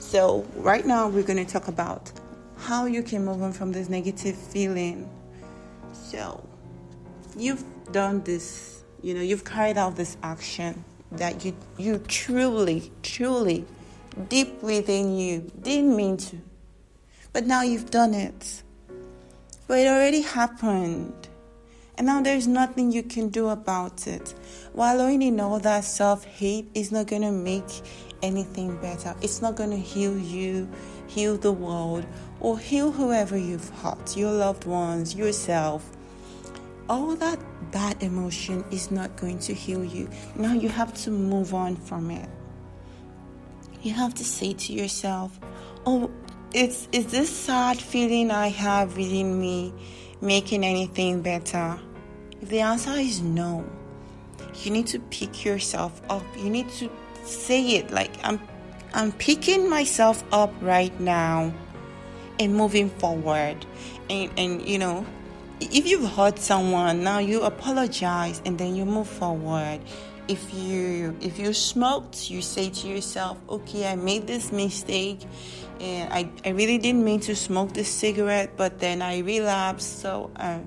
So, 0.00 0.46
right 0.56 0.84
now, 0.84 1.08
we're 1.08 1.22
going 1.22 1.44
to 1.44 1.50
talk 1.50 1.68
about 1.68 2.10
how 2.56 2.86
you 2.86 3.02
can 3.02 3.22
move 3.24 3.42
on 3.42 3.52
from 3.52 3.70
this 3.70 3.90
negative 3.90 4.34
feeling. 4.34 5.08
So, 5.92 6.42
you've 7.36 7.62
done 7.92 8.22
this, 8.22 8.82
you 9.02 9.12
know, 9.12 9.20
you've 9.20 9.44
carried 9.44 9.76
out 9.76 9.96
this 9.96 10.16
action 10.22 10.84
that 11.12 11.44
you, 11.44 11.54
you 11.76 11.98
truly, 12.08 12.90
truly, 13.02 13.66
deep 14.30 14.62
within 14.62 15.16
you 15.16 15.52
didn't 15.60 15.94
mean 15.94 16.16
to. 16.16 16.38
But 17.34 17.46
now 17.46 17.62
you've 17.62 17.90
done 17.90 18.14
it. 18.14 18.62
But 19.68 19.80
it 19.80 19.86
already 19.86 20.22
happened. 20.22 21.28
And 21.98 22.06
now 22.06 22.22
there's 22.22 22.48
nothing 22.48 22.90
you 22.90 23.02
can 23.02 23.28
do 23.28 23.50
about 23.50 24.06
it. 24.06 24.34
While 24.72 25.02
only 25.02 25.30
know 25.30 25.58
that 25.58 25.84
self 25.84 26.24
hate 26.24 26.70
is 26.74 26.90
not 26.90 27.06
going 27.06 27.22
to 27.22 27.30
make 27.30 27.68
anything 28.22 28.76
better, 28.76 29.14
it's 29.22 29.42
not 29.42 29.56
going 29.56 29.70
to 29.70 29.78
heal 29.78 30.16
you, 30.16 30.68
heal 31.06 31.36
the 31.36 31.52
world, 31.52 32.06
or 32.40 32.58
heal 32.58 32.90
whoever 32.90 33.36
you've 33.36 33.68
hurt, 33.80 34.16
your 34.16 34.32
loved 34.32 34.64
ones, 34.64 35.14
yourself. 35.14 35.90
All 36.88 37.14
that 37.16 37.38
bad 37.70 38.02
emotion 38.02 38.64
is 38.70 38.90
not 38.90 39.14
going 39.16 39.38
to 39.40 39.54
heal 39.54 39.84
you. 39.84 40.08
Now 40.34 40.54
you 40.54 40.68
have 40.68 40.92
to 41.04 41.10
move 41.10 41.54
on 41.54 41.76
from 41.76 42.10
it. 42.10 42.28
You 43.82 43.92
have 43.94 44.14
to 44.14 44.24
say 44.24 44.52
to 44.52 44.72
yourself, 44.72 45.38
Oh, 45.86 46.10
it's 46.52 46.88
is 46.92 47.06
this 47.06 47.30
sad 47.30 47.78
feeling 47.78 48.30
I 48.30 48.48
have 48.48 48.96
within 48.96 49.40
me 49.40 49.72
making 50.20 50.64
anything 50.64 51.22
better? 51.22 51.78
If 52.42 52.48
the 52.48 52.60
answer 52.60 52.92
is 52.92 53.20
no, 53.20 53.64
you 54.62 54.70
need 54.70 54.86
to 54.88 54.98
pick 54.98 55.44
yourself 55.44 56.02
up. 56.10 56.24
You 56.36 56.50
need 56.50 56.68
to 56.70 56.90
say 57.30 57.76
it 57.76 57.90
like 57.90 58.12
I'm 58.24 58.40
I'm 58.92 59.12
picking 59.12 59.70
myself 59.70 60.24
up 60.32 60.52
right 60.60 60.98
now 61.00 61.52
and 62.38 62.54
moving 62.54 62.90
forward. 62.90 63.64
And 64.08 64.30
and 64.36 64.62
you 64.62 64.78
know, 64.78 65.06
if 65.60 65.86
you've 65.86 66.10
hurt 66.10 66.38
someone, 66.38 67.02
now 67.02 67.18
you 67.18 67.42
apologize 67.42 68.42
and 68.44 68.58
then 68.58 68.74
you 68.74 68.84
move 68.84 69.08
forward. 69.08 69.80
If 70.28 70.52
you 70.54 71.16
if 71.20 71.38
you 71.38 71.52
smoked, 71.52 72.30
you 72.30 72.42
say 72.42 72.70
to 72.70 72.88
yourself, 72.88 73.38
"Okay, 73.48 73.90
I 73.90 73.96
made 73.96 74.26
this 74.26 74.52
mistake 74.52 75.20
and 75.80 76.12
I, 76.12 76.28
I 76.44 76.50
really 76.50 76.78
didn't 76.78 77.04
mean 77.04 77.20
to 77.20 77.34
smoke 77.34 77.72
this 77.72 77.88
cigarette, 77.88 78.56
but 78.56 78.78
then 78.80 79.00
I 79.00 79.18
relapsed, 79.20 80.00
so 80.00 80.30
I 80.36 80.60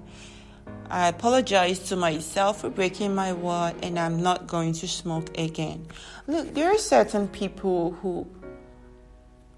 I 0.89 1.07
apologize 1.07 1.79
to 1.89 1.95
myself 1.95 2.61
for 2.61 2.69
breaking 2.69 3.15
my 3.15 3.33
word 3.33 3.75
and 3.81 3.97
I'm 3.97 4.21
not 4.21 4.47
going 4.47 4.73
to 4.73 4.87
smoke 4.87 5.37
again. 5.37 5.87
Look, 6.27 6.53
there 6.53 6.69
are 6.69 6.77
certain 6.77 7.27
people 7.27 7.91
who 8.01 8.27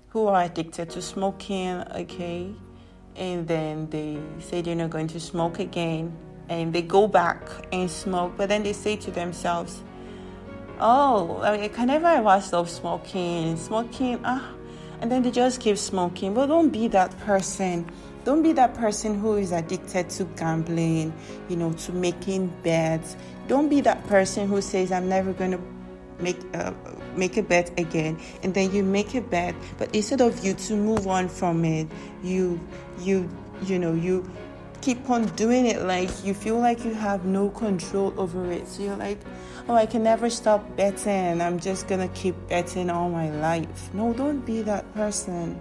who 0.10 0.28
are 0.28 0.44
addicted 0.44 0.90
to 0.92 1.02
smoking, 1.02 1.84
okay? 1.94 2.54
And 3.18 3.48
then 3.48 3.90
they 3.90 4.18
say 4.40 4.62
they're 4.62 4.76
not 4.76 4.90
going 4.90 5.08
to 5.08 5.20
smoke 5.20 5.60
again 5.60 6.16
and 6.48 6.72
they 6.72 6.82
go 6.82 7.08
back 7.08 7.50
and 7.74 7.90
smoke, 7.90 8.34
but 8.38 8.50
then 8.50 8.64
they 8.64 8.74
say 8.74 8.96
to 8.98 9.12
themselves, 9.12 9.84
Oh, 10.80 11.42
I 11.42 11.70
can 11.70 11.88
never 11.88 12.08
ever 12.08 12.42
stop 12.42 12.68
smoking, 12.68 13.56
smoking, 13.58 14.20
ah, 14.26 14.54
and 15.02 15.12
then 15.12 15.22
they 15.22 15.32
just 15.32 15.60
keep 15.62 15.78
smoking. 15.78 16.34
But 16.34 16.48
don't 16.48 16.70
be 16.70 16.88
that 16.90 17.18
person. 17.20 17.90
Don't 18.26 18.42
be 18.42 18.54
that 18.54 18.74
person 18.74 19.20
who 19.20 19.36
is 19.36 19.52
addicted 19.52 20.10
to 20.10 20.26
gambling, 20.36 21.14
you 21.48 21.56
know, 21.56 21.72
to 21.74 21.92
making 21.94 22.48
bets. 22.64 23.16
Don't 23.48 23.70
be 23.70 23.82
that 23.82 24.06
person 24.08 24.48
who 24.48 24.62
says, 24.62 24.92
I'm 24.92 25.08
never 25.08 25.32
going 25.32 25.52
to 25.52 25.62
make 26.20 26.40
uh, 26.56 26.72
make 27.16 27.38
a 27.38 27.44
bet 27.44 27.78
again. 27.80 28.20
And 28.44 28.54
then 28.54 28.74
you 28.74 28.84
make 28.84 29.16
a 29.16 29.22
bet 29.22 29.56
but 29.78 29.94
instead 29.96 30.22
of 30.22 30.44
you 30.44 30.54
to 30.54 30.76
move 30.76 31.08
on 31.08 31.28
from 31.28 31.66
it 31.66 31.88
you 32.24 32.60
you 33.00 33.30
you 33.64 33.78
know 33.78 33.94
you 33.94 34.30
keep 34.82 35.10
on 35.10 35.26
doing 35.36 35.66
it. 35.66 35.82
Like 35.82 36.10
you 36.24 36.34
feel 36.34 36.60
like 36.60 36.86
you 36.86 36.94
have 36.94 37.26
no 37.26 37.50
control 37.50 38.14
over 38.18 38.52
it. 38.52 38.68
So 38.68 38.84
you're 38.84 38.96
like 38.96 39.20
oh 39.68 39.74
i 39.74 39.86
can 39.86 40.04
never 40.04 40.30
stop 40.30 40.76
betting. 40.76 41.42
I'm 41.42 41.60
just 41.60 41.88
gonna 41.88 42.10
keep 42.10 42.36
betting 42.48 42.90
all 42.90 43.10
my 43.10 43.30
life. 43.30 43.94
No 43.94 44.14
don't 44.14 44.46
be 44.46 44.62
that 44.64 44.92
person 44.94 45.60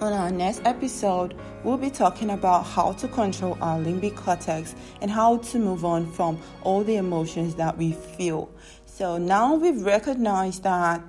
on 0.00 0.12
our 0.12 0.30
next 0.30 0.62
episode, 0.64 1.34
we'll 1.62 1.76
be 1.76 1.90
talking 1.90 2.30
about 2.30 2.62
how 2.64 2.92
to 2.92 3.08
control 3.08 3.56
our 3.60 3.78
limbic 3.78 4.16
cortex 4.16 4.74
and 5.00 5.10
how 5.10 5.38
to 5.38 5.58
move 5.58 5.84
on 5.84 6.10
from 6.10 6.38
all 6.62 6.82
the 6.82 6.96
emotions 6.96 7.54
that 7.56 7.76
we 7.76 7.92
feel. 7.92 8.50
So 8.86 9.18
now 9.18 9.54
we've 9.54 9.82
recognized 9.82 10.62
that 10.62 11.02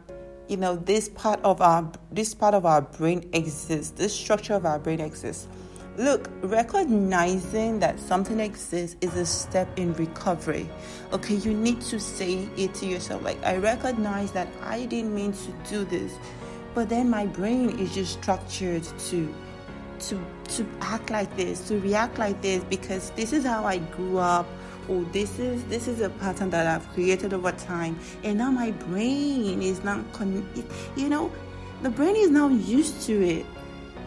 you 0.48 0.58
know 0.58 0.76
this 0.76 1.08
part 1.08 1.40
of 1.44 1.62
our 1.62 1.90
this 2.12 2.34
part 2.34 2.54
of 2.54 2.66
our 2.66 2.82
brain 2.82 3.30
exists, 3.34 3.92
this 3.92 4.14
structure 4.14 4.54
of 4.54 4.66
our 4.66 4.80
brain 4.80 5.00
exists. 5.00 5.48
Look, 5.98 6.30
recognizing 6.42 7.80
that 7.80 8.00
something 8.00 8.40
exists 8.40 8.96
is 9.02 9.14
a 9.16 9.26
step 9.26 9.68
in 9.78 9.94
recovery. 9.94 10.70
Okay, 11.12 11.36
you 11.36 11.54
need 11.54 11.82
to 11.82 12.00
say 12.00 12.48
it 12.58 12.74
to 12.76 12.86
yourself 12.86 13.24
like 13.24 13.42
I 13.44 13.58
recognize 13.58 14.32
that 14.32 14.48
I 14.62 14.86
didn't 14.86 15.14
mean 15.14 15.34
to 15.34 15.52
do 15.70 15.86
this 15.86 16.14
but 16.74 16.90
then 16.90 17.10
my 17.10 17.26
brain 17.26 17.78
is 17.80 17.94
just 17.94 18.14
structured 18.22 18.84
to 19.10 19.34
to 20.00 20.20
to 20.46 20.66
act 20.82 21.10
like 21.10 21.36
this 21.38 21.68
to 21.68 21.80
react 21.80 22.18
like 22.18 22.42
this 22.42 22.64
because 22.66 23.12
this 23.12 23.34
is 23.34 23.46
how 23.46 23.66
i 23.66 23.78
grew 23.78 24.18
up 24.18 24.48
or 24.88 25.04
this 25.12 25.40
is 25.40 25.64
this 25.66 25.88
is 25.88 26.02
a 26.02 26.10
pattern 26.10 26.50
that 26.50 26.68
i've 26.68 26.88
created 26.94 27.34
over 27.34 27.52
time. 27.52 27.98
And 28.24 28.38
now 28.38 28.52
my 28.52 28.72
brain 28.72 29.62
is 29.62 29.84
not 29.84 30.00
con- 30.14 30.48
you 30.96 31.10
know 31.10 31.32
the 31.82 31.90
brain 31.90 32.16
is 32.16 32.30
now 32.30 32.50
used 32.50 33.02
to 33.08 33.22
it. 33.22 33.46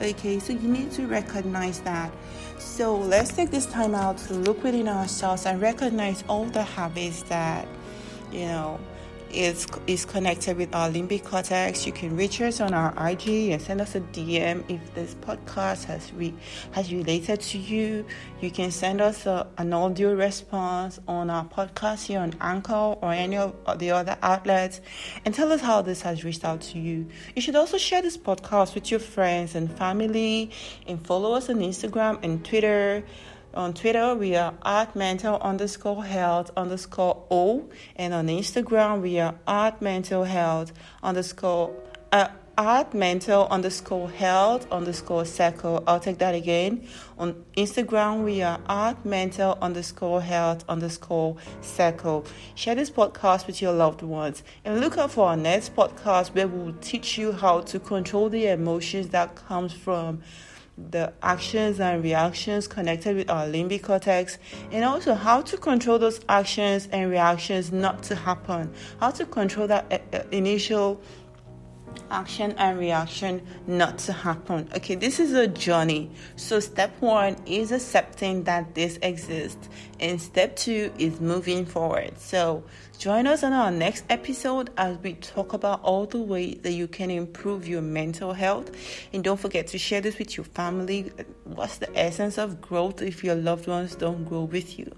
Okay 0.02 0.38
so 0.38 0.52
you 0.52 0.68
need 0.68 0.90
to 0.92 1.06
recognize 1.06 1.80
that. 1.80 2.12
So 2.59 2.97
let's 2.97 3.33
take 3.35 3.50
this 3.50 3.66
time 3.66 3.94
out 3.94 4.18
to 4.18 4.35
look 4.35 4.62
within 4.62 4.88
ourselves 4.88 5.47
and 5.47 5.61
recognize 5.61 6.25
all 6.28 6.47
the 6.47 6.62
habits 6.62 7.23
that 7.25 7.66
you 8.33 8.47
know 8.47 8.80
is 9.34 9.66
is 9.86 10.04
connected 10.04 10.56
with 10.56 10.74
our 10.74 10.88
limbic 10.88 11.24
cortex. 11.24 11.86
You 11.86 11.92
can 11.92 12.16
reach 12.16 12.40
us 12.40 12.60
on 12.60 12.72
our 12.72 12.92
IG 13.08 13.50
and 13.50 13.60
send 13.60 13.80
us 13.80 13.94
a 13.94 14.00
DM 14.00 14.64
if 14.70 14.94
this 14.94 15.14
podcast 15.16 15.84
has 15.84 16.12
re- 16.12 16.34
has 16.72 16.92
related 16.92 17.40
to 17.40 17.58
you. 17.58 18.06
You 18.40 18.50
can 18.50 18.70
send 18.70 19.00
us 19.00 19.26
a, 19.26 19.46
an 19.58 19.72
audio 19.72 20.14
response 20.14 21.00
on 21.08 21.30
our 21.30 21.44
podcast 21.44 22.06
here 22.06 22.20
on 22.20 22.34
Anchor 22.40 22.96
or 23.00 23.12
any 23.12 23.36
of 23.36 23.54
the 23.78 23.90
other 23.90 24.16
outlets 24.22 24.80
and 25.24 25.34
tell 25.34 25.52
us 25.52 25.60
how 25.60 25.82
this 25.82 26.02
has 26.02 26.24
reached 26.24 26.44
out 26.44 26.60
to 26.62 26.78
you. 26.78 27.06
You 27.34 27.42
should 27.42 27.56
also 27.56 27.78
share 27.78 28.02
this 28.02 28.16
podcast 28.16 28.74
with 28.74 28.90
your 28.90 29.00
friends 29.00 29.54
and 29.54 29.70
family 29.76 30.50
and 30.86 31.04
follow 31.04 31.32
us 31.34 31.48
on 31.50 31.56
Instagram 31.56 32.18
and 32.22 32.44
Twitter. 32.44 33.04
On 33.54 33.73
Twitter, 33.73 34.16
we 34.16 34.34
are 34.34 34.52
at 34.64 34.96
mental 34.96 35.37
underscore 35.37 36.04
health 36.04 36.50
underscore 36.56 37.25
O. 37.30 37.68
And 37.94 38.12
on 38.12 38.26
Instagram, 38.26 39.00
we 39.00 39.20
are 39.20 39.37
at 39.46 39.80
mental 39.80 40.25
health 40.25 40.73
underscore 41.02 41.73
uh, 42.11 42.28
at 42.58 42.94
mental 42.94 43.46
underscore 43.49 44.11
health 44.11 44.66
underscore 44.73 45.25
circle. 45.25 45.84
I'll 45.87 46.00
take 46.00 46.18
that 46.18 46.34
again. 46.34 46.87
On 47.18 47.44
Instagram, 47.56 48.25
we 48.25 48.42
are 48.42 48.61
at 48.68 49.04
mental 49.04 49.58
underscore 49.61 50.20
health 50.20 50.64
underscore 50.68 51.37
circle. 51.61 52.26
Share 52.54 52.75
this 52.75 52.90
podcast 52.90 53.46
with 53.46 53.62
your 53.62 53.73
loved 53.73 54.02
ones 54.02 54.42
and 54.64 54.80
look 54.80 54.99
out 54.99 55.12
for 55.12 55.28
our 55.28 55.37
next 55.37 55.75
podcast 55.75 56.34
where 56.34 56.49
we'll 56.49 56.75
teach 56.75 57.18
you 57.18 57.32
how 57.32 57.61
to 57.62 57.78
control 57.78 58.28
the 58.28 58.46
emotions 58.46 59.08
that 59.08 59.34
comes 59.34 59.73
from 59.73 60.23
the 60.76 61.12
actions 61.22 61.78
and 61.78 62.02
reactions 62.02 62.66
connected 62.66 63.16
with 63.16 63.30
our 63.30 63.46
limbic 63.46 63.82
cortex, 63.82 64.38
and 64.72 64.84
also 64.84 65.14
how 65.14 65.40
to 65.42 65.56
control 65.56 65.98
those 65.98 66.20
actions 66.28 66.88
and 66.92 67.10
reactions 67.10 67.72
not 67.72 68.02
to 68.04 68.14
happen, 68.14 68.72
how 69.00 69.10
to 69.10 69.24
control 69.26 69.66
that 69.68 69.86
uh, 69.92 70.16
uh, 70.16 70.22
initial 70.32 71.00
action 72.10 72.54
and 72.58 72.78
reaction 72.78 73.46
not 73.66 73.98
to 73.98 74.12
happen. 74.12 74.68
Okay, 74.76 74.94
this 74.94 75.20
is 75.20 75.32
a 75.32 75.46
journey. 75.46 76.10
So, 76.36 76.60
step 76.60 76.94
one 77.00 77.36
is 77.46 77.72
accepting 77.72 78.44
that 78.44 78.74
this 78.74 78.98
exists, 79.02 79.68
and 80.00 80.20
step 80.20 80.56
two 80.56 80.92
is 80.98 81.20
moving 81.20 81.66
forward. 81.66 82.18
So, 82.18 82.64
join 82.98 83.26
us 83.26 83.42
on 83.42 83.52
our 83.52 83.70
next 83.70 84.04
episode 84.08 84.70
as 84.76 84.96
we 84.98 85.14
talk 85.14 85.52
about 85.52 85.82
all 85.82 86.06
the 86.06 86.18
ways 86.18 86.58
that 86.62 86.72
you 86.72 86.88
can 86.88 87.10
improve 87.10 87.66
your 87.66 87.82
mental 87.82 88.32
health. 88.32 88.70
And 89.12 89.24
don't 89.24 89.40
forget 89.40 89.66
to 89.68 89.78
share 89.78 90.00
this 90.00 90.18
with 90.18 90.36
your 90.36 90.44
family. 90.44 91.12
What's 91.44 91.78
the 91.78 91.96
essence 91.98 92.38
of 92.38 92.60
growth 92.60 93.02
if 93.02 93.24
your 93.24 93.34
loved 93.34 93.66
ones 93.66 93.94
don't 93.94 94.24
grow 94.24 94.44
with 94.44 94.78
you? 94.78 94.90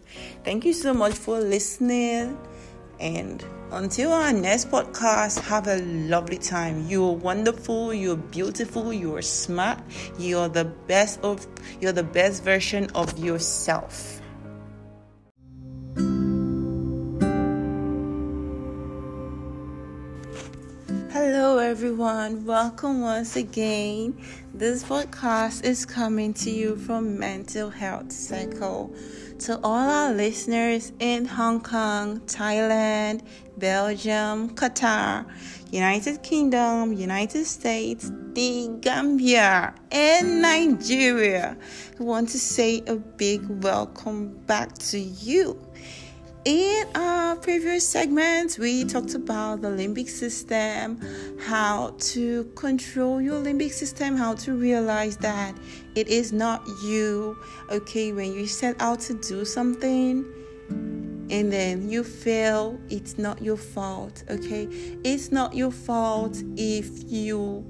Thank 0.44 0.64
you 0.64 0.72
so 0.72 0.94
much 0.94 1.14
for 1.14 1.38
listening. 1.40 2.38
And 2.98 3.44
until 3.72 4.12
our 4.12 4.32
next 4.32 4.70
podcast, 4.70 5.40
have 5.40 5.66
a 5.66 5.76
lovely 5.78 6.38
time. 6.38 6.86
You're 6.88 7.12
wonderful, 7.12 7.92
you're 7.92 8.16
beautiful, 8.16 8.92
you're 8.92 9.20
smart, 9.20 9.80
you're 10.18 10.48
the 10.48 10.64
best 10.64 11.20
of 11.22 11.46
you're 11.80 11.92
the 11.92 12.02
best 12.02 12.42
version 12.42 12.88
of 12.94 13.18
yourself. 13.18 14.22
Hello 21.10 21.58
everyone, 21.58 22.46
welcome 22.46 23.02
once 23.02 23.36
again. 23.36 24.16
This 24.54 24.84
podcast 24.84 25.64
is 25.64 25.84
coming 25.84 26.32
to 26.34 26.50
you 26.50 26.76
from 26.76 27.18
Mental 27.18 27.68
Health 27.68 28.12
Circle 28.12 28.94
to 29.40 29.60
all 29.62 29.90
our 29.90 30.14
listeners 30.14 30.92
in 30.98 31.26
Hong 31.26 31.60
Kong, 31.60 32.20
Thailand, 32.20 33.20
Belgium, 33.58 34.54
Qatar, 34.54 35.26
United 35.70 36.22
Kingdom, 36.22 36.92
United 36.92 37.44
States, 37.44 38.10
the 38.32 38.68
Gambia, 38.80 39.74
and 39.90 40.40
Nigeria. 40.40 41.56
I 41.98 42.02
want 42.02 42.30
to 42.30 42.38
say 42.38 42.82
a 42.86 42.96
big 42.96 43.46
welcome 43.62 44.38
back 44.46 44.72
to 44.90 44.98
you. 44.98 45.58
In 46.46 46.86
our 46.94 47.34
previous 47.34 47.88
segments, 47.88 48.56
we 48.56 48.84
talked 48.84 49.16
about 49.16 49.62
the 49.62 49.68
limbic 49.68 50.08
system, 50.08 51.00
how 51.40 51.96
to 51.98 52.44
control 52.54 53.20
your 53.20 53.42
limbic 53.42 53.72
system, 53.72 54.16
how 54.16 54.36
to 54.36 54.54
realize 54.54 55.16
that 55.16 55.56
it 55.96 56.06
is 56.06 56.32
not 56.32 56.64
you. 56.84 57.36
Okay, 57.68 58.12
when 58.12 58.32
you 58.32 58.46
set 58.46 58.80
out 58.80 59.00
to 59.00 59.14
do 59.14 59.44
something 59.44 60.24
and 61.30 61.52
then 61.52 61.90
you 61.90 62.04
fail, 62.04 62.78
it's 62.90 63.18
not 63.18 63.42
your 63.42 63.56
fault. 63.56 64.22
Okay, 64.30 64.68
it's 65.02 65.32
not 65.32 65.52
your 65.52 65.72
fault 65.72 66.40
if 66.56 67.10
you 67.10 67.66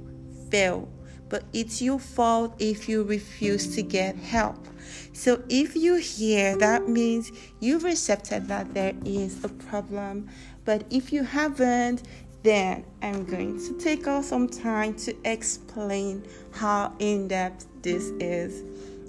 fail, 0.51 0.87
but 1.31 1.45
it's 1.55 1.81
your 1.81 1.99
fault 1.99 2.55
if 2.59 2.91
you 2.91 3.05
refuse 3.05 3.75
to 3.75 3.81
get 3.81 4.17
help. 4.17 4.69
So 5.13 5.43
if 5.49 5.77
you 5.77 5.97
hear, 5.97 6.57
that 6.59 6.89
means 6.89 7.33
you've 7.61 7.85
accepted 7.85 8.49
that 8.49 8.75
there 8.75 8.95
is 9.05 9.43
a 9.45 9.49
problem. 9.49 10.29
But 10.65 10.85
if 10.91 11.13
you 11.13 11.23
haven't, 11.23 12.03
then 12.43 12.85
I'm 13.03 13.25
going 13.25 13.59
to 13.59 13.79
take 13.79 14.07
out 14.07 14.25
some 14.25 14.49
time 14.49 14.95
to 14.99 15.17
explain 15.25 16.25
how 16.53 16.95
in 16.99 17.29
depth 17.29 17.67
this 17.83 18.11
is. 18.21 18.63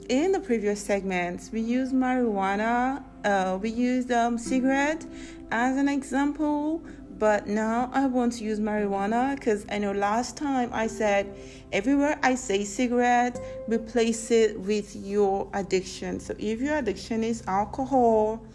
In 0.09 0.31
the 0.31 0.39
previous 0.39 0.81
segments, 0.81 1.51
we 1.51 1.61
used 1.61 1.93
marijuana, 1.93 3.03
uh, 3.25 3.59
we 3.61 3.69
used 3.69 4.11
um, 4.11 4.37
cigarette 4.37 5.05
as 5.51 5.77
an 5.77 5.87
example, 5.87 6.81
but 7.17 7.47
now 7.47 7.89
I 7.93 8.05
want 8.05 8.33
to 8.33 8.43
use 8.43 8.59
marijuana 8.59 9.35
because 9.35 9.65
I 9.69 9.79
know 9.79 9.91
last 9.91 10.37
time 10.37 10.69
I 10.73 10.87
said 10.87 11.35
everywhere 11.71 12.19
I 12.21 12.35
say 12.35 12.63
cigarette, 12.63 13.39
replace 13.67 14.31
it 14.31 14.59
with 14.59 14.95
your 14.95 15.49
addiction. 15.53 16.19
So 16.19 16.35
if 16.37 16.61
your 16.61 16.77
addiction 16.77 17.23
is 17.23 17.43
alcohol, 17.47 18.45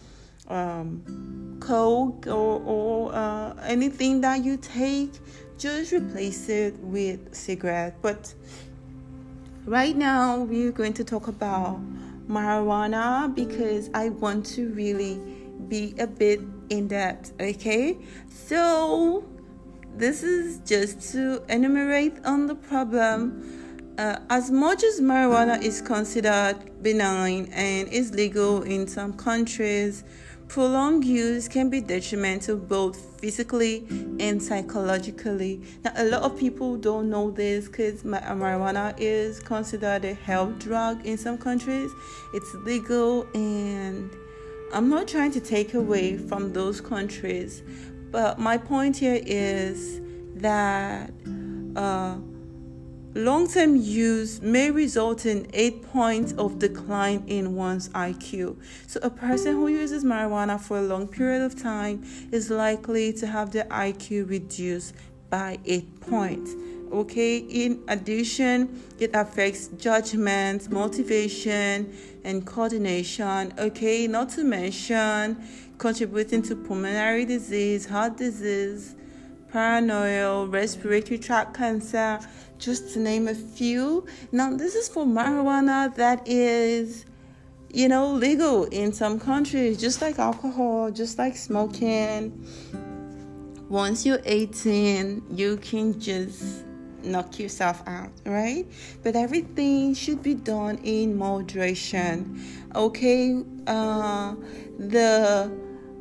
um, 0.48 1.59
coke, 1.61 2.27
or, 2.27 2.62
or 2.64 3.14
uh, 3.14 3.55
anything 3.64 4.20
that 4.20 4.44
you 4.44 4.57
take, 4.57 5.12
just 5.59 5.92
replace 5.92 6.48
it 6.48 6.79
with 6.79 7.35
cigarette. 7.35 7.96
But 8.03 8.35
right 9.64 9.96
now 9.96 10.40
we're 10.40 10.72
going 10.72 10.92
to 10.94 11.05
talk 11.05 11.29
about 11.29 11.81
marijuana 12.29 13.35
because 13.35 13.90
I 13.94 14.11
want 14.11 14.46
to 14.46 14.70
really 14.70 15.41
be 15.68 15.94
a 15.98 16.07
bit 16.07 16.40
in 16.70 16.88
depth, 16.88 17.33
okay? 17.40 17.98
So, 18.29 19.25
this 19.96 20.22
is 20.22 20.61
just 20.61 21.12
to 21.12 21.42
enumerate 21.48 22.25
on 22.25 22.46
the 22.46 22.55
problem. 22.55 23.94
Uh, 23.98 24.18
as 24.31 24.51
much 24.51 24.83
as 24.83 25.01
marijuana 25.01 25.62
is 25.62 25.83
considered 25.83 26.57
benign 26.83 27.46
and 27.53 27.88
is 27.88 28.14
legal 28.14 28.62
in 28.62 28.87
some 28.87 29.12
countries, 29.12 30.03
prolonged 30.48 31.05
use 31.05 31.46
can 31.46 31.70
be 31.70 31.81
detrimental 31.81 32.57
both 32.57 33.20
physically 33.20 33.87
and 34.18 34.42
psychologically. 34.42 35.62
Now, 35.85 35.92
a 35.96 36.05
lot 36.05 36.22
of 36.22 36.38
people 36.38 36.77
don't 36.77 37.11
know 37.11 37.31
this 37.31 37.68
because 37.68 38.03
marijuana 38.03 38.94
is 38.98 39.40
considered 39.40 40.05
a 40.05 40.14
health 40.14 40.59
drug 40.59 41.07
in 41.07 41.18
some 41.18 41.38
countries. 41.38 41.90
It's 42.35 42.55
legal 42.64 43.27
and 43.35 44.11
I'm 44.72 44.88
not 44.88 45.06
trying 45.06 45.32
to 45.32 45.40
take 45.40 45.74
away 45.74 46.16
from 46.16 46.54
those 46.54 46.80
countries, 46.80 47.62
but 48.11 48.38
my 48.38 48.56
point 48.56 48.96
here 48.96 49.20
is 49.22 50.00
that 50.37 51.12
uh, 51.76 52.16
long 53.14 53.48
term 53.48 53.76
use 53.76 54.40
may 54.40 54.70
result 54.70 55.26
in 55.26 55.46
eight 55.52 55.82
points 55.82 56.32
of 56.32 56.58
decline 56.58 57.22
in 57.26 57.54
one's 57.54 57.90
IQ. 57.90 58.56
So, 58.87 58.98
a 59.02 59.11
person 59.11 59.56
who 59.56 59.68
uses 59.68 60.04
marijuana 60.04 60.58
for 60.58 60.78
a 60.78 60.82
long 60.82 61.06
period 61.06 61.42
of 61.42 61.61
time 61.61 62.04
is 62.30 62.48
likely 62.48 63.12
to 63.14 63.26
have 63.26 63.52
their 63.52 63.64
IQ 63.64 64.30
reduced 64.30 64.94
by 65.28 65.58
eight 65.66 66.00
points 66.00 66.54
okay? 66.92 67.38
In 67.38 67.83
addition 67.88 68.83
it 68.98 69.11
affects 69.14 69.68
judgment 69.78 70.70
motivation 70.70 71.92
and 72.24 72.46
coordination 72.46 73.52
okay? 73.59 74.07
Not 74.07 74.31
to 74.31 74.44
mention 74.44 75.42
contributing 75.78 76.42
to 76.42 76.55
pulmonary 76.55 77.24
disease 77.24 77.87
heart 77.87 78.16
disease 78.16 78.94
paranoia 79.52 80.46
respiratory 80.46 81.18
tract 81.18 81.55
cancer 81.55 82.18
just 82.59 82.94
to 82.94 83.00
name 83.00 83.28
a 83.28 83.35
few. 83.35 84.07
Now 84.33 84.57
this 84.57 84.74
is 84.74 84.88
for 84.88 85.05
marijuana 85.05 85.94
that 85.96 86.26
is 86.26 87.05
you 87.72 87.88
know 87.88 88.12
legal 88.12 88.64
in 88.64 88.92
some 88.92 89.18
countries 89.18 89.81
just 89.81 90.00
like 90.00 90.18
alcohol 90.18 90.90
just 90.90 91.18
like 91.18 91.37
smoking. 91.37 92.46
Once 93.68 94.07
you're 94.07 94.22
18 94.24 95.22
you 95.31 95.57
can 95.59 95.98
just 95.98 96.64
knock 97.05 97.38
yourself 97.38 97.83
out, 97.87 98.11
right? 98.25 98.67
But 99.03 99.17
everything 99.17 99.95
should 99.95 100.23
be 100.23 100.35
done 100.35 100.79
in 100.83 101.17
moderation. 101.17 102.41
Okay, 102.75 103.43
uh, 103.67 104.35
the 104.79 105.51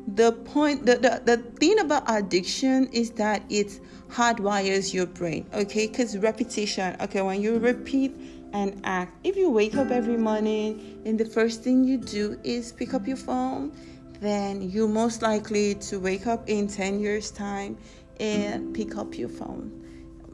the 0.08 0.32
point 0.32 0.84
the, 0.84 0.96
the, 0.96 1.22
the 1.24 1.36
thing 1.58 1.78
about 1.78 2.02
addiction 2.08 2.88
is 2.88 3.10
that 3.12 3.42
it 3.48 3.80
hardwires 4.08 4.92
your 4.92 5.06
brain 5.06 5.46
okay 5.54 5.86
because 5.86 6.18
repetition 6.18 6.96
okay 7.00 7.22
when 7.22 7.40
you 7.40 7.58
repeat 7.58 8.14
and 8.52 8.80
act 8.84 9.14
if 9.24 9.36
you 9.36 9.48
wake 9.48 9.76
up 9.76 9.90
every 9.90 10.16
morning 10.16 11.00
and 11.06 11.18
the 11.18 11.24
first 11.24 11.62
thing 11.62 11.84
you 11.84 11.96
do 11.96 12.38
is 12.42 12.72
pick 12.72 12.94
up 12.94 13.06
your 13.06 13.16
phone 13.16 13.72
then 14.20 14.60
you're 14.62 14.88
most 14.88 15.22
likely 15.22 15.74
to 15.76 15.98
wake 15.98 16.26
up 16.26 16.48
in 16.48 16.66
10 16.66 17.00
years 17.00 17.30
time 17.30 17.78
and 18.20 18.74
pick 18.74 18.96
up 18.96 19.16
your 19.16 19.28
phone 19.28 19.81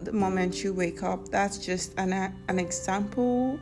the 0.03 0.13
moment 0.13 0.63
you 0.63 0.73
wake 0.73 1.03
up 1.03 1.29
that's 1.29 1.59
just 1.59 1.93
an, 1.99 2.13
an 2.49 2.59
example 2.59 3.59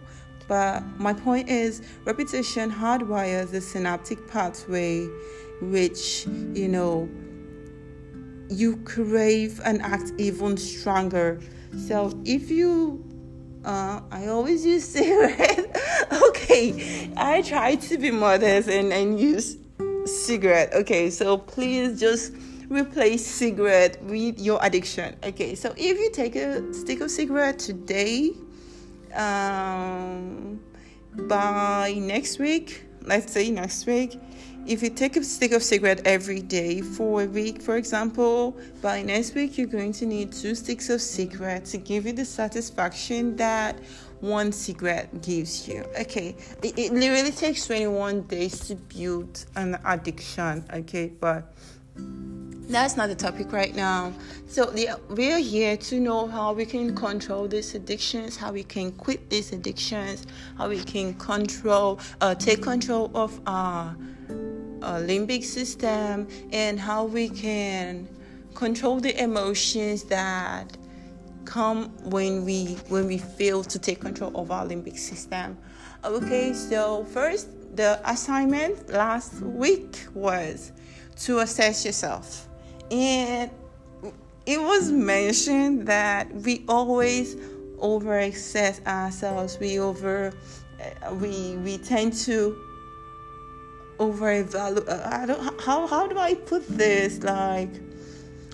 but 0.49 0.83
my 0.99 1.13
point 1.13 1.49
is 1.49 1.83
repetition 2.05 2.71
hardwires 2.71 3.51
the 3.51 3.61
synaptic 3.61 4.29
pathway 4.29 5.09
which, 5.61 6.27
you 6.55 6.69
know, 6.69 7.09
you 8.49 8.77
crave 8.79 9.61
and 9.65 9.83
act 9.83 10.13
even 10.19 10.57
stronger. 10.57 11.41
So 11.87 12.13
if 12.25 12.51
you, 12.51 13.05
uh, 13.65 14.01
I 14.11 14.27
always 14.29 14.65
use 14.65 14.85
cigarette. 14.89 15.77
okay, 16.29 17.11
I 17.17 17.43
try 17.43 17.77
to 17.77 17.99
be 17.99 18.11
modest 18.11 18.69
and, 18.69 18.93
and 18.93 19.19
use 19.19 19.57
cigarette. 20.05 20.73
Okay, 20.75 21.11
so 21.11 21.39
please 21.39 21.99
just 21.99 22.33
replace 22.69 23.27
cigarette 23.27 24.03
with 24.05 24.41
your 24.41 24.59
addiction. 24.63 25.17
Okay, 25.23 25.55
so 25.55 25.73
if 25.77 25.99
you 25.99 26.11
take 26.11 26.37
a 26.37 26.73
stick 26.73 27.01
of 27.01 27.11
cigarette 27.11 27.59
today, 27.59 28.33
um, 29.15 30.61
by 31.13 31.95
next 31.99 32.39
week, 32.39 32.85
let's 33.03 33.33
say 33.33 33.51
next 33.51 33.87
week, 33.87 34.21
if 34.67 34.83
you 34.83 34.91
take 34.91 35.17
a 35.17 35.23
stick 35.23 35.53
of 35.53 35.63
cigarette 35.63 36.03
every 36.05 36.43
day 36.43 36.81
for 36.81 37.23
a 37.23 37.27
week, 37.27 37.63
for 37.63 37.77
example, 37.77 38.57
by 38.83 39.01
next 39.01 39.35
week 39.35 39.57
you're 39.57 39.69
going 39.69 39.93
to 39.93 40.07
need 40.07 40.33
two 40.33 40.57
sticks 40.57 40.91
of 40.91 41.01
cigarette 41.01 41.65
to 41.67 41.79
give 41.79 42.05
you 42.05 42.13
the 42.13 42.25
satisfaction 42.25 43.37
that 43.37 43.79
one 44.21 44.51
cigarette 44.51 45.23
gives 45.23 45.69
you. 45.69 45.85
Okay, 46.01 46.35
it, 46.63 46.77
it 46.77 46.93
literally 46.93 47.31
takes 47.31 47.67
21 47.67 48.23
days 48.23 48.59
to 48.67 48.75
build 48.75 49.47
an 49.55 49.79
addiction. 49.85 50.65
Okay, 50.73 51.13
but 51.21 51.55
that's 52.69 52.97
not 52.97 53.09
the 53.09 53.15
topic 53.15 53.53
right 53.53 53.75
now. 53.75 54.13
So 54.49 54.73
we're 55.11 55.39
here 55.39 55.77
to 55.77 56.01
know 56.01 56.27
how 56.27 56.53
we 56.53 56.67
can 56.67 56.95
control 56.97 57.47
these 57.47 57.75
addictions, 57.75 58.37
how 58.37 58.53
we 58.53 58.65
can 58.65 58.93
quit 58.93 59.31
these 59.31 59.53
addictions, 59.53 60.27
how 60.59 60.69
we 60.69 60.83
can 60.83 61.15
control, 61.15 62.01
uh, 62.21 62.35
take 62.35 62.63
control 62.63 63.11
of 63.15 63.41
our 63.47 63.97
uh, 64.83 64.97
limbic 64.99 65.45
system 65.45 66.29
and 66.53 66.79
how 66.79 67.05
we 67.05 67.29
can 67.29 68.09
control 68.55 69.01
the 69.01 69.21
emotions 69.23 70.05
that 70.05 70.77
come 71.45 71.89
when 72.11 72.45
we 72.45 72.75
when 72.89 73.07
we 73.07 73.19
fail 73.19 73.63
to 73.63 73.79
take 73.79 74.01
control 74.01 74.33
of 74.35 74.51
our 74.51 74.67
limbic 74.67 74.99
system 74.99 75.57
okay 76.05 76.53
so 76.53 77.05
first 77.05 77.49
the 77.77 78.01
assignment 78.11 78.89
last 78.89 79.41
week 79.43 80.07
was 80.15 80.73
to 81.17 81.39
assess 81.39 81.85
yourself 81.85 82.49
and 82.91 83.51
it 84.47 84.61
was 84.61 84.91
mentioned 84.91 85.87
that 85.87 86.33
we 86.35 86.65
always 86.69 87.37
over 87.79 88.19
assess 88.19 88.81
ourselves 88.87 89.59
we 89.59 89.79
over 89.79 90.33
we 91.21 91.57
we 91.57 91.79
tend 91.79 92.13
to 92.13 92.57
over 93.99 94.33
evaluate. 94.33 94.89
Uh, 94.89 95.09
I 95.11 95.27
don't. 95.27 95.61
How 95.61 95.87
how 95.87 96.07
do 96.07 96.19
I 96.19 96.35
put 96.35 96.67
this? 96.69 97.23
Like 97.23 97.71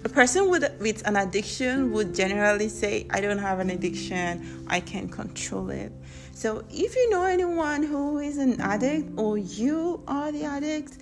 a 0.05 0.09
person 0.09 0.49
with 0.51 0.65
with 0.81 1.07
an 1.07 1.17
addiction 1.17 1.93
would 1.93 2.15
generally 2.15 2.69
say, 2.69 3.07
"I 3.11 3.21
don't 3.21 3.39
have 3.39 3.59
an 3.59 3.71
addiction. 3.71 4.65
I 4.69 4.81
can 4.81 5.09
control 5.09 5.71
it." 5.71 5.93
So 6.35 6.65
if 6.71 6.97
you 6.97 7.11
know 7.11 7.25
anyone 7.25 7.83
who 7.83 8.19
is 8.19 8.39
an 8.39 8.61
addict 8.61 9.19
or 9.19 9.39
you 9.39 10.03
are 10.09 10.33
the 10.33 10.45
addict, 10.45 10.99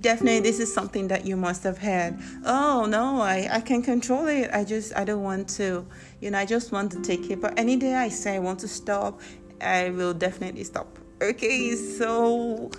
definitely 0.00 0.40
this 0.40 0.60
is 0.60 0.72
something 0.72 1.08
that 1.08 1.26
you 1.26 1.36
must 1.36 1.62
have 1.64 1.78
had. 1.78 2.20
Oh 2.44 2.86
no, 2.86 3.20
I, 3.20 3.48
I 3.50 3.60
can 3.60 3.82
control 3.82 4.26
it. 4.26 4.50
I 4.52 4.64
just 4.64 4.96
I 4.96 5.04
don't 5.04 5.22
want 5.22 5.48
to. 5.50 5.86
You 6.20 6.30
know, 6.30 6.38
I 6.38 6.46
just 6.46 6.72
want 6.72 6.92
to 6.92 7.02
take 7.02 7.30
it. 7.30 7.40
But 7.40 7.58
any 7.58 7.76
day 7.76 7.94
I 7.94 8.08
say 8.08 8.36
I 8.36 8.38
want 8.38 8.60
to 8.60 8.68
stop, 8.68 9.20
I 9.60 9.90
will 9.90 10.14
definitely 10.14 10.64
stop. 10.64 10.98
Okay, 11.22 11.74
so 11.74 12.70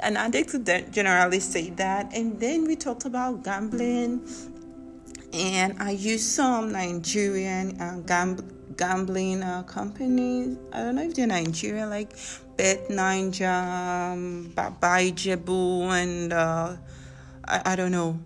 an 0.00 0.16
addict 0.16 0.52
would 0.52 0.92
generally 0.92 1.40
say 1.40 1.70
that. 1.70 2.12
And 2.14 2.38
then 2.38 2.64
we 2.66 2.76
talked 2.76 3.04
about 3.04 3.42
gambling, 3.42 4.26
and 5.32 5.80
I 5.80 5.92
used 5.92 6.26
some 6.26 6.72
Nigerian 6.72 7.80
uh, 7.80 8.00
gam- 8.06 8.46
gambling 8.76 9.42
uh, 9.42 9.62
companies. 9.62 10.58
I 10.72 10.80
don't 10.80 10.96
know 10.96 11.02
if 11.02 11.14
they're 11.14 11.26
Nigerian, 11.26 11.90
like 11.90 12.12
Bet9ja, 12.56 14.12
um, 14.12 14.52
Baijebu, 14.80 15.90
and 15.90 16.32
uh, 16.32 16.76
I, 17.46 17.72
I 17.72 17.76
don't 17.76 17.92
know, 17.92 18.18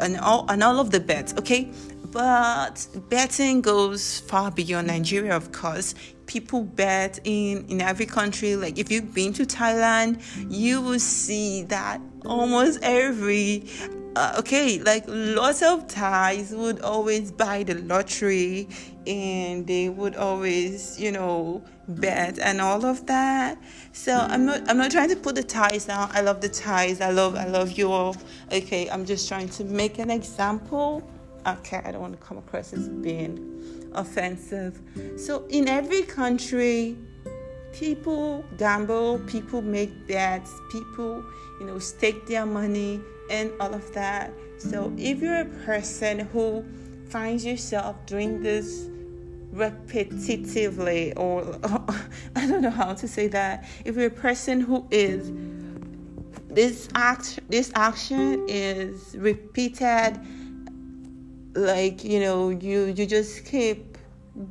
and 0.00 0.18
all 0.18 0.46
and 0.48 0.62
all 0.62 0.78
of 0.80 0.90
the 0.90 1.00
bets. 1.00 1.34
Okay, 1.38 1.70
but 2.12 2.86
betting 3.08 3.60
goes 3.60 4.20
far 4.20 4.50
beyond 4.50 4.86
Nigeria, 4.86 5.36
of 5.36 5.52
course. 5.52 5.94
People 6.26 6.62
bet 6.62 7.20
in 7.24 7.66
in 7.68 7.80
every 7.80 8.06
country. 8.06 8.56
Like 8.56 8.78
if 8.78 8.90
you've 8.90 9.14
been 9.14 9.32
to 9.34 9.44
thailand 9.44 10.20
you 10.50 10.80
will 10.80 11.00
see 11.00 11.62
that 11.64 12.00
almost 12.26 12.78
every 12.82 13.64
uh, 14.18 14.34
okay 14.36 14.80
like 14.80 15.04
lots 15.06 15.62
of 15.62 15.86
thais 15.86 16.52
would 16.52 16.80
always 16.80 17.30
buy 17.30 17.62
the 17.62 17.74
lottery 17.74 18.68
and 19.06 19.66
they 19.66 19.88
would 19.88 20.16
always 20.16 20.98
you 20.98 21.12
know 21.12 21.62
bet 21.88 22.38
and 22.38 22.60
all 22.60 22.84
of 22.84 23.06
that. 23.06 23.56
So 23.92 24.12
i'm 24.32 24.44
not 24.44 24.68
i'm 24.68 24.76
not 24.76 24.90
trying 24.90 25.08
to 25.10 25.16
put 25.16 25.36
the 25.36 25.42
thais 25.42 25.86
down. 25.86 26.10
I 26.12 26.20
love 26.20 26.40
the 26.40 26.48
thais 26.48 27.00
i 27.00 27.10
love 27.10 27.36
i 27.36 27.46
love 27.46 27.70
you 27.78 27.92
all. 27.92 28.16
Okay 28.52 28.90
i'm 28.90 29.04
just 29.06 29.28
trying 29.28 29.48
to 29.50 29.64
make 29.64 29.98
an 29.98 30.10
example. 30.10 31.08
Okay 31.46 31.80
i 31.84 31.92
don't 31.92 32.00
want 32.00 32.18
to 32.18 32.26
come 32.26 32.38
across 32.38 32.72
as 32.72 32.88
being 32.88 33.32
offensive. 33.94 34.80
So, 35.16 35.46
in 35.48 35.68
every 35.68 36.02
country, 36.02 36.96
people 37.72 38.44
gamble, 38.56 39.18
people 39.26 39.62
make 39.62 40.06
bets, 40.06 40.52
people, 40.70 41.24
you 41.60 41.66
know, 41.66 41.78
stake 41.78 42.26
their 42.26 42.46
money 42.46 43.00
and 43.30 43.52
all 43.60 43.74
of 43.74 43.92
that. 43.94 44.32
So, 44.58 44.92
if 44.96 45.20
you're 45.20 45.40
a 45.40 45.64
person 45.64 46.20
who 46.20 46.64
finds 47.08 47.44
yourself 47.44 47.96
doing 48.06 48.42
this 48.42 48.88
repetitively, 49.54 51.14
or, 51.16 51.42
or 51.42 51.84
I 52.36 52.46
don't 52.46 52.62
know 52.62 52.70
how 52.70 52.94
to 52.94 53.08
say 53.08 53.28
that, 53.28 53.66
if 53.84 53.96
you're 53.96 54.06
a 54.06 54.10
person 54.10 54.60
who 54.60 54.86
is 54.90 55.32
this 56.50 56.88
act 56.94 57.40
this 57.50 57.70
action 57.74 58.44
is 58.48 59.14
repeated 59.18 60.18
like 61.54 62.02
you 62.02 62.20
know 62.20 62.48
you 62.48 62.86
you 62.86 63.04
just 63.04 63.44
keep 63.44 63.97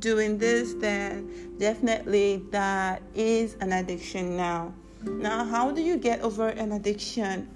doing 0.00 0.38
this 0.38 0.74
then 0.74 1.56
definitely 1.58 2.42
that 2.50 3.02
is 3.14 3.56
an 3.60 3.72
addiction 3.72 4.36
now. 4.36 4.72
Now 5.02 5.44
how 5.44 5.70
do 5.70 5.80
you 5.80 5.96
get 5.96 6.20
over 6.20 6.48
an 6.48 6.72
addiction? 6.72 7.48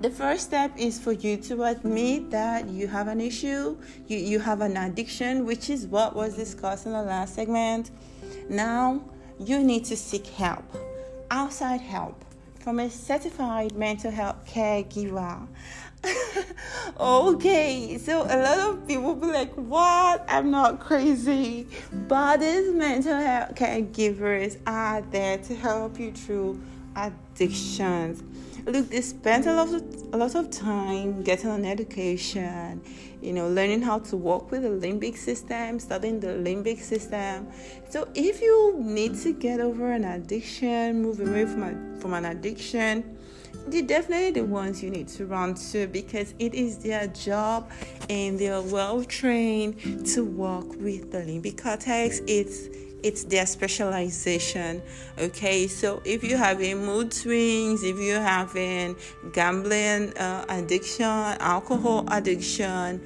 The 0.00 0.10
first 0.10 0.44
step 0.44 0.72
is 0.76 0.98
for 0.98 1.12
you 1.12 1.36
to 1.38 1.64
admit 1.64 2.30
that 2.30 2.68
you 2.68 2.88
have 2.88 3.08
an 3.08 3.20
issue 3.20 3.76
you, 4.06 4.18
you 4.18 4.38
have 4.38 4.60
an 4.60 4.76
addiction 4.76 5.46
which 5.46 5.70
is 5.70 5.86
what 5.86 6.14
was 6.16 6.34
discussed 6.34 6.86
in 6.86 6.92
the 6.92 7.02
last 7.02 7.34
segment. 7.34 7.90
Now 8.48 9.02
you 9.38 9.62
need 9.62 9.84
to 9.86 9.96
seek 9.96 10.26
help 10.26 10.64
outside 11.30 11.80
help 11.80 12.24
from 12.60 12.80
a 12.80 12.88
certified 12.88 13.74
mental 13.76 14.10
health 14.10 14.36
caregiver 14.46 15.46
okay, 17.00 17.98
so 17.98 18.22
a 18.22 18.36
lot 18.36 18.58
of 18.58 18.86
people 18.86 19.14
be 19.14 19.26
like, 19.26 19.52
What? 19.54 20.24
I'm 20.28 20.50
not 20.50 20.80
crazy. 20.80 21.66
But 21.92 22.40
these 22.40 22.72
mental 22.72 23.16
health 23.16 23.54
caregivers 23.54 24.58
are 24.66 25.02
there 25.02 25.38
to 25.38 25.54
help 25.54 25.98
you 25.98 26.12
through 26.12 26.60
addictions. 26.96 28.22
Look, 28.66 28.88
they 28.88 29.02
spent 29.02 29.46
a 29.46 29.54
lot 29.54 29.74
of 29.74 29.82
a 30.14 30.16
lot 30.16 30.34
of 30.34 30.50
time 30.50 31.22
getting 31.22 31.50
an 31.50 31.66
education, 31.66 32.80
you 33.20 33.32
know, 33.32 33.48
learning 33.48 33.82
how 33.82 33.98
to 33.98 34.16
work 34.16 34.50
with 34.50 34.62
the 34.62 34.68
limbic 34.68 35.16
system, 35.16 35.78
studying 35.78 36.20
the 36.20 36.28
limbic 36.28 36.80
system. 36.80 37.48
So 37.90 38.08
if 38.14 38.40
you 38.40 38.76
need 38.78 39.18
to 39.20 39.32
get 39.32 39.60
over 39.60 39.92
an 39.92 40.04
addiction, 40.04 41.02
move 41.02 41.20
away 41.20 41.44
from 41.44 41.62
a, 41.62 42.00
from 42.00 42.14
an 42.14 42.24
addiction, 42.24 43.18
they're 43.66 43.82
definitely 43.82 44.30
the 44.30 44.44
ones 44.44 44.82
you 44.82 44.90
need 44.90 45.08
to 45.08 45.26
run 45.26 45.54
to 45.54 45.86
because 45.86 46.34
it 46.38 46.54
is 46.54 46.78
their 46.78 47.06
job 47.08 47.70
and 48.10 48.38
they're 48.38 48.60
well 48.60 49.02
trained 49.04 50.06
to 50.06 50.24
work 50.24 50.68
with 50.80 51.10
the 51.10 51.18
limbic 51.18 51.62
cortex. 51.62 52.20
It's 52.26 52.68
it's 53.04 53.24
their 53.24 53.44
specialization. 53.44 54.80
Okay, 55.18 55.66
so 55.66 56.00
if 56.06 56.24
you 56.24 56.38
have 56.38 56.62
a 56.62 56.74
mood 56.74 57.12
swings, 57.12 57.82
if 57.82 57.98
you 57.98 58.14
have 58.14 58.56
a 58.56 58.94
gambling 59.34 60.16
uh, 60.16 60.46
addiction, 60.48 61.04
alcohol 61.04 62.06
addiction, 62.10 63.02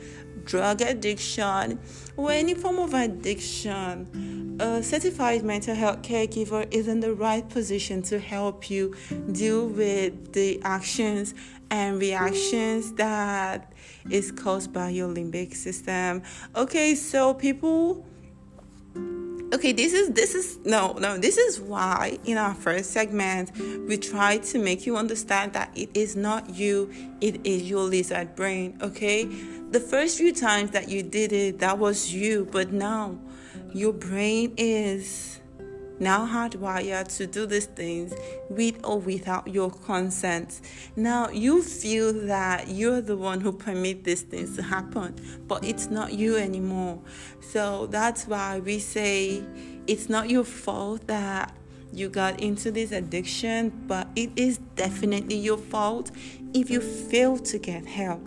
drug 0.49 0.81
addiction, 0.81 1.79
or 2.17 2.33
any 2.33 2.55
form 2.55 2.79
of 2.79 2.95
addiction, 2.95 4.57
a 4.59 4.83
certified 4.83 5.45
mental 5.45 5.75
health 5.75 6.01
caregiver 6.03 6.67
is 6.73 6.89
in 6.89 7.01
the 7.01 7.13
right 7.13 7.47
position 7.49 8.03
to 8.03 8.19
help 8.19 8.71
you 8.71 8.95
deal 9.31 9.69
with 9.69 10.33
the 10.33 10.61
actions 10.65 11.35
and 11.71 12.01
reactions 12.01 12.93
that 12.95 13.73
is 14.11 14.33
caused 14.33 14.73
by 14.73 14.89
your 14.89 15.09
limbic 15.09 15.55
system. 15.55 16.23
Okay, 16.57 16.95
so 16.95 17.35
people 17.35 18.07
okay 19.53 19.73
this 19.73 19.93
is 19.93 20.11
this 20.11 20.35
is 20.35 20.59
no 20.65 20.93
no 20.95 21.17
this 21.17 21.39
is 21.39 21.61
why 21.61 22.19
in 22.25 22.37
our 22.37 22.55
first 22.55 22.91
segment 22.91 23.51
we 23.89 23.97
try 23.97 24.37
to 24.37 24.59
make 24.59 24.87
you 24.87 24.97
understand 24.97 25.53
that 25.55 25.71
it 25.75 25.89
is 25.95 26.17
not 26.17 26.51
you 26.55 26.91
it 27.21 27.41
is 27.47 27.63
your 27.63 27.83
lizard 27.83 28.35
brain 28.37 28.79
okay? 28.83 29.25
The 29.71 29.81
first 29.81 30.17
few 30.17 30.33
times 30.33 30.71
that 30.73 30.89
you 30.89 31.03
did 31.03 31.33
it 31.33 31.59
that 31.61 31.79
was 31.79 32.13
you 32.13 32.49
but 32.51 32.73
now 32.73 33.19
your 33.73 33.93
brain 33.93 34.55
is 34.57 35.41
now 36.01 36.27
hardwired 36.27 37.15
to 37.17 37.27
do 37.27 37.47
these 37.47 37.67
things 37.67 38.15
with 38.49 38.79
or 38.85 38.99
without 38.99 39.49
your 39.49 39.71
consent. 39.71 40.61
Now 40.97 41.29
you 41.29 41.63
feel 41.63 42.13
that 42.27 42.69
you're 42.69 43.01
the 43.01 43.17
one 43.17 43.41
who 43.41 43.53
permit 43.53 44.05
these 44.05 44.23
things 44.23 44.57
to 44.57 44.63
happen, 44.63 45.17
but 45.47 45.65
it's 45.65 45.89
not 45.89 46.13
you 46.13 46.37
anymore. 46.37 47.01
So 47.41 47.87
that's 47.87 48.27
why 48.27 48.61
we 48.61 48.79
say 48.79 49.43
it's 49.87 50.09
not 50.09 50.31
your 50.31 50.45
fault 50.45 51.07
that 51.07 51.55
you 51.93 52.09
got 52.09 52.41
into 52.41 52.71
this 52.71 52.93
addiction, 52.93 53.71
but 53.87 54.09
it 54.15 54.31
is 54.37 54.59
definitely 54.77 55.37
your 55.37 55.57
fault 55.57 56.11
if 56.53 56.71
you 56.71 56.81
fail 56.81 57.39
to 57.39 57.59
get 57.59 57.87
help. 57.87 58.27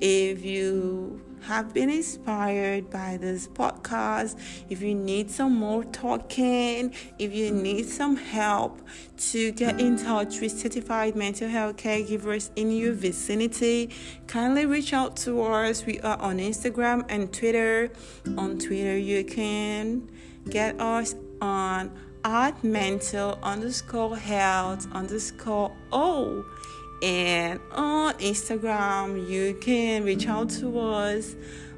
If 0.00 0.44
you 0.44 1.20
have 1.42 1.74
been 1.74 1.90
inspired 1.90 2.90
by 2.90 3.16
this 3.16 3.48
podcast, 3.48 4.38
if 4.68 4.80
you 4.80 4.94
need 4.94 5.30
some 5.30 5.54
more 5.54 5.84
talking, 5.84 6.94
if 7.18 7.34
you 7.34 7.50
need 7.50 7.86
some 7.86 8.16
help 8.16 8.80
to 9.16 9.52
get 9.52 9.80
in 9.80 9.96
touch 9.96 10.40
with 10.40 10.52
certified 10.52 11.16
mental 11.16 11.48
health 11.48 11.76
caregivers 11.76 12.50
in 12.56 12.70
your 12.70 12.92
vicinity, 12.92 13.90
kindly 14.26 14.66
reach 14.66 14.92
out 14.92 15.16
to 15.16 15.42
us. 15.42 15.84
We 15.84 16.00
are 16.00 16.18
on 16.18 16.38
Instagram 16.38 17.04
and 17.08 17.32
Twitter. 17.32 17.90
On 18.36 18.58
Twitter, 18.58 18.96
you 18.96 19.24
can 19.24 20.10
get 20.48 20.80
us 20.80 21.14
on 21.40 21.90
at 22.24 22.62
mental 22.62 23.38
underscore 23.42 24.16
health 24.16 24.86
underscore 24.92 25.72
oh 25.90 26.44
and 27.02 27.60
on 27.72 28.14
Instagram, 28.14 29.28
you 29.28 29.54
can 29.60 30.04
reach 30.04 30.28
out 30.28 30.48
to 30.50 30.78
us 30.78 31.34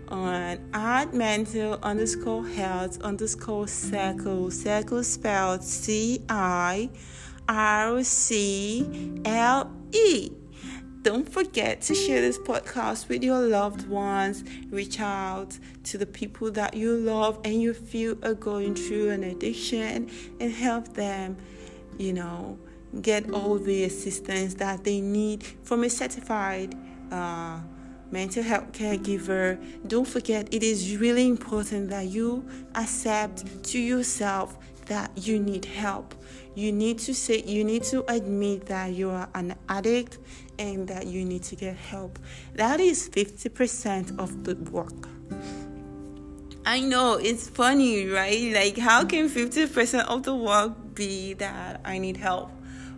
on 0.08 0.58
at 0.74 1.14
mental 1.14 1.78
underscore 1.82 2.46
health 2.46 3.00
underscore 3.00 3.66
circle. 3.66 4.50
Circle 4.50 5.02
spelled 5.02 5.64
C 5.64 6.22
I 6.28 6.90
R 7.48 8.04
C 8.04 9.20
L 9.24 9.72
E. 9.92 10.30
Don't 11.00 11.28
forget 11.28 11.82
to 11.82 11.94
share 11.94 12.22
this 12.22 12.38
podcast 12.38 13.08
with 13.08 13.22
your 13.22 13.40
loved 13.40 13.88
ones. 13.88 14.44
Reach 14.70 15.00
out 15.00 15.58
to 15.84 15.98
the 15.98 16.06
people 16.06 16.50
that 16.52 16.74
you 16.74 16.96
love 16.96 17.40
and 17.44 17.60
you 17.60 17.74
feel 17.74 18.16
are 18.24 18.34
going 18.34 18.74
through 18.74 19.10
an 19.10 19.24
addiction 19.24 20.10
and 20.40 20.52
help 20.52 20.94
them, 20.94 21.36
you 21.98 22.14
know, 22.14 22.58
get 23.02 23.30
all 23.32 23.58
the 23.58 23.84
assistance 23.84 24.54
that 24.54 24.84
they 24.84 25.00
need 25.00 25.44
from 25.62 25.84
a 25.84 25.90
certified 25.90 26.74
uh, 27.10 27.60
mental 28.10 28.42
health 28.42 28.72
caregiver. 28.72 29.58
Don't 29.86 30.06
forget, 30.06 30.52
it 30.52 30.62
is 30.62 30.96
really 30.96 31.26
important 31.26 31.90
that 31.90 32.06
you 32.06 32.44
accept 32.74 33.64
to 33.64 33.78
yourself 33.78 34.56
that 34.86 35.10
you 35.16 35.38
need 35.38 35.64
help. 35.64 36.14
You 36.54 36.70
need 36.70 36.98
to 37.00 37.14
say, 37.14 37.42
you 37.42 37.64
need 37.64 37.82
to 37.84 38.04
admit 38.12 38.66
that 38.66 38.92
you 38.92 39.10
are 39.10 39.28
an 39.34 39.56
addict 39.68 40.18
and 40.58 40.86
that 40.88 41.06
you 41.06 41.24
need 41.24 41.42
to 41.44 41.56
get 41.56 41.76
help. 41.76 42.18
That 42.54 42.78
is 42.80 43.08
50% 43.08 44.18
of 44.18 44.44
the 44.44 44.54
work. 44.70 45.08
I 46.66 46.80
know 46.80 47.14
it's 47.14 47.48
funny, 47.48 48.06
right? 48.06 48.52
Like, 48.52 48.78
how 48.78 49.04
can 49.04 49.28
50% 49.28 50.06
of 50.06 50.22
the 50.22 50.34
work 50.34 50.94
be 50.94 51.34
that 51.34 51.80
I 51.84 51.98
need 51.98 52.16
help? 52.16 52.50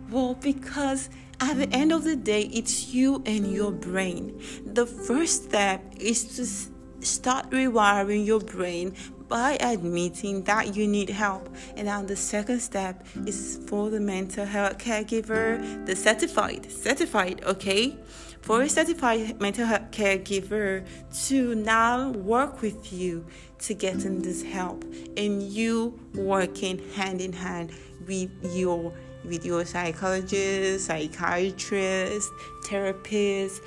Well, 0.09 0.35
because 0.35 1.09
at 1.41 1.57
the 1.57 1.69
end 1.75 1.91
of 1.91 2.03
the 2.03 2.15
day, 2.15 2.43
it's 2.53 2.93
you 2.93 3.21
and 3.25 3.51
your 3.51 3.71
brain. 3.71 4.41
The 4.65 4.85
first 4.85 5.45
step 5.45 5.83
is 5.99 6.23
to 6.37 7.05
start 7.05 7.49
rewiring 7.51 8.25
your 8.25 8.39
brain 8.39 8.95
by 9.27 9.57
admitting 9.59 10.43
that 10.43 10.75
you 10.75 10.87
need 10.87 11.09
help. 11.09 11.53
And 11.75 11.87
now 11.87 12.03
the 12.03 12.15
second 12.15 12.61
step 12.61 13.05
is 13.25 13.59
for 13.67 13.89
the 13.89 13.99
mental 13.99 14.45
health 14.45 14.77
caregiver, 14.77 15.85
the 15.85 15.95
certified, 15.95 16.71
certified, 16.71 17.43
okay? 17.43 17.97
For 18.41 18.61
a 18.61 18.69
certified 18.69 19.41
mental 19.41 19.65
health 19.65 19.91
caregiver 19.91 20.87
to 21.27 21.55
now 21.55 22.11
work 22.11 22.61
with 22.61 22.93
you 22.93 23.25
to 23.59 23.73
get 23.73 24.05
in 24.05 24.21
this 24.21 24.41
help 24.41 24.85
and 25.17 25.43
you 25.43 25.99
working 26.15 26.79
hand 26.93 27.19
in 27.19 27.33
hand 27.33 27.71
with 28.07 28.31
your 28.55 28.93
with 29.27 29.45
your 29.45 29.65
psychologist, 29.65 30.85
psychiatrist, 30.85 32.31
therapist, 32.65 33.61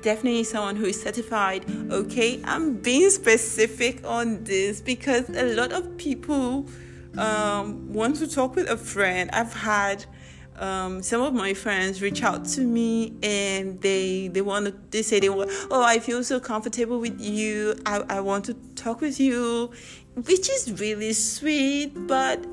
definitely 0.00 0.44
someone 0.44 0.76
who 0.76 0.86
is 0.86 1.00
certified. 1.00 1.64
Okay, 1.90 2.40
I'm 2.44 2.74
being 2.74 3.10
specific 3.10 4.04
on 4.06 4.44
this 4.44 4.80
because 4.80 5.28
a 5.30 5.54
lot 5.54 5.72
of 5.72 5.96
people 5.96 6.66
um, 7.18 7.92
want 7.92 8.16
to 8.16 8.26
talk 8.26 8.56
with 8.56 8.70
a 8.70 8.76
friend. 8.76 9.30
I've 9.32 9.52
had 9.52 10.06
um, 10.58 11.02
some 11.02 11.22
of 11.22 11.34
my 11.34 11.54
friends 11.54 12.00
reach 12.02 12.22
out 12.22 12.44
to 12.44 12.60
me 12.60 13.14
and 13.22 13.80
they 13.80 14.28
they 14.28 14.42
want 14.42 14.66
to 14.66 14.74
they 14.90 15.02
say 15.02 15.18
they 15.18 15.28
want 15.28 15.50
oh 15.70 15.82
I 15.82 15.98
feel 15.98 16.22
so 16.22 16.38
comfortable 16.40 17.00
with 17.00 17.20
you 17.20 17.74
I, 17.86 18.04
I 18.08 18.20
want 18.20 18.44
to 18.46 18.54
talk 18.74 19.00
with 19.00 19.18
you 19.18 19.70
which 20.14 20.50
is 20.50 20.78
really 20.78 21.14
sweet 21.14 21.92
but 22.06 22.44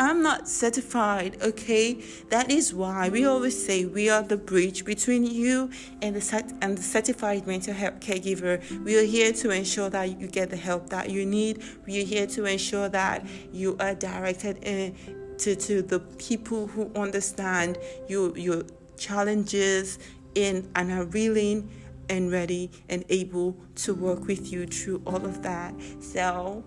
I'm 0.00 0.22
not 0.22 0.48
certified, 0.48 1.36
okay? 1.42 2.02
That 2.30 2.50
is 2.50 2.72
why 2.72 3.10
we 3.10 3.26
always 3.26 3.66
say 3.66 3.84
we 3.84 4.08
are 4.08 4.22
the 4.22 4.38
bridge 4.38 4.86
between 4.86 5.26
you 5.26 5.68
and 6.00 6.16
the 6.16 6.20
cert- 6.20 6.56
and 6.62 6.78
the 6.78 6.82
certified 6.82 7.46
mental 7.46 7.74
health 7.74 8.00
caregiver. 8.00 8.62
We 8.82 8.98
are 8.98 9.04
here 9.04 9.30
to 9.34 9.50
ensure 9.50 9.90
that 9.90 10.18
you 10.18 10.26
get 10.26 10.48
the 10.48 10.56
help 10.56 10.88
that 10.88 11.10
you 11.10 11.26
need. 11.26 11.62
We 11.86 12.00
are 12.00 12.06
here 12.06 12.26
to 12.28 12.46
ensure 12.46 12.88
that 12.88 13.26
you 13.52 13.76
are 13.78 13.94
directed 13.94 14.64
in, 14.64 14.96
to, 15.36 15.54
to 15.54 15.82
the 15.82 16.00
people 16.00 16.66
who 16.68 16.90
understand 16.96 17.76
your 18.08 18.36
your 18.38 18.62
challenges 18.96 19.98
in 20.34 20.70
and 20.76 20.92
are 20.92 21.04
willing 21.04 21.68
and 22.08 22.32
ready 22.32 22.70
and 22.88 23.04
able 23.10 23.54
to 23.74 23.92
work 23.92 24.26
with 24.26 24.50
you 24.50 24.64
through 24.66 25.02
all 25.04 25.26
of 25.26 25.42
that. 25.42 25.74
So 26.00 26.64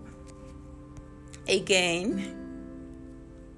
again 1.48 2.43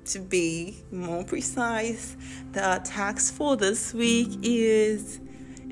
to 0.07 0.21
be 0.21 0.83
more 0.91 1.25
precise, 1.25 2.17
the 2.53 2.81
tax 2.85 3.31
for 3.31 3.57
this 3.57 3.93
week 3.93 4.39
is 4.43 5.21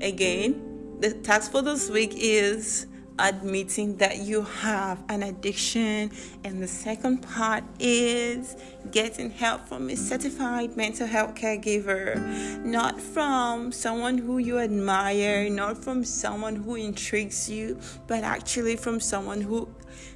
again, 0.01 0.97
the 0.99 1.13
tax 1.13 1.47
for 1.47 1.61
this 1.61 1.89
week 1.89 2.11
is 2.15 2.87
admitting 3.17 3.95
that 3.97 4.17
you 4.17 4.41
have 4.41 5.01
an 5.07 5.23
addiction, 5.23 6.11
and 6.43 6.61
the 6.61 6.67
second 6.67 7.19
part 7.19 7.63
is 7.79 8.57
getting 8.91 9.29
help 9.29 9.65
from 9.67 9.89
a 9.89 9.95
certified 9.95 10.75
mental 10.75 11.07
health 11.07 11.33
caregiver, 11.33 12.17
not 12.65 12.99
from 12.99 13.71
someone 13.71 14.17
who 14.17 14.37
you 14.37 14.59
admire, 14.59 15.49
not 15.49 15.81
from 15.81 16.03
someone 16.03 16.57
who 16.57 16.75
intrigues 16.75 17.49
you, 17.49 17.79
but 18.07 18.23
actually 18.23 18.75
from 18.75 18.99
someone 18.99 19.39
who 19.39 19.69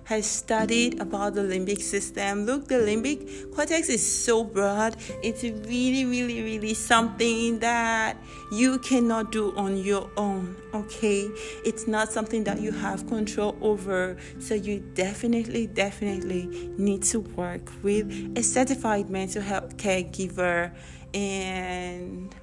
has 0.05 0.25
studied 0.25 0.99
about 0.99 1.35
the 1.35 1.41
limbic 1.41 1.81
system. 1.81 2.45
Look, 2.45 2.67
the 2.67 2.75
limbic 2.75 3.53
cortex 3.53 3.89
is 3.89 4.05
so 4.05 4.43
broad. 4.43 4.95
It's 5.21 5.43
really, 5.43 6.05
really, 6.05 6.41
really 6.41 6.73
something 6.73 7.59
that 7.59 8.17
you 8.51 8.79
cannot 8.79 9.31
do 9.31 9.55
on 9.55 9.77
your 9.77 10.09
own. 10.17 10.55
Okay, 10.73 11.29
it's 11.65 11.87
not 11.87 12.11
something 12.11 12.43
that 12.45 12.59
you 12.59 12.71
have 12.71 13.07
control 13.07 13.57
over. 13.61 14.17
So 14.39 14.55
you 14.55 14.79
definitely, 14.93 15.67
definitely 15.67 16.71
need 16.77 17.03
to 17.03 17.19
work 17.19 17.71
with 17.83 18.37
a 18.37 18.43
certified 18.43 19.09
mental 19.09 19.41
health 19.41 19.77
caregiver 19.77 20.71
and 21.13 22.33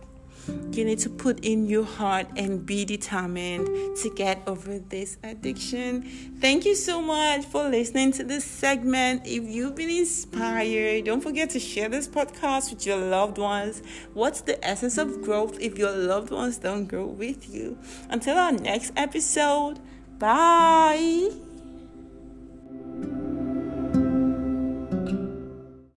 You 0.49 0.85
need 0.85 0.99
to 1.01 1.11
put 1.11 1.41
in 1.45 1.67
your 1.67 1.85
heart 1.85 2.27
and 2.37 2.65
be 2.65 2.85
determined 2.85 3.97
to 3.99 4.11
get 4.15 4.43
over 4.47 4.79
this 4.79 5.17
addiction. 5.23 6.03
Thank 6.41 6.65
you 6.65 6.75
so 6.75 7.01
much 7.01 7.45
for 7.47 7.69
listening 7.69 8.13
to 8.13 8.25
this 8.25 8.45
segment. 8.45 9.23
If 9.25 9.45
you've 9.45 9.75
been 9.75 9.91
inspired, 9.91 11.07
don't 11.07 11.23
forget 11.23 11.51
to 11.51 11.61
share 11.61 11.89
this 11.89 12.07
podcast 12.07 12.71
with 12.71 12.87
your 12.87 12.99
loved 12.99 13.39
ones. 13.39 13.83
What's 14.13 14.43
the 14.43 14.63
essence 14.67 14.99
of 14.99 15.23
growth 15.23 15.59
if 15.61 15.79
your 15.79 15.93
loved 15.93 16.31
ones 16.31 16.59
don't 16.59 16.87
grow 16.87 17.07
with 17.07 17.49
you? 17.49 17.79
Until 18.11 18.39
our 18.39 18.53
next 18.53 18.93
episode, 18.97 19.81
bye. 20.19 21.46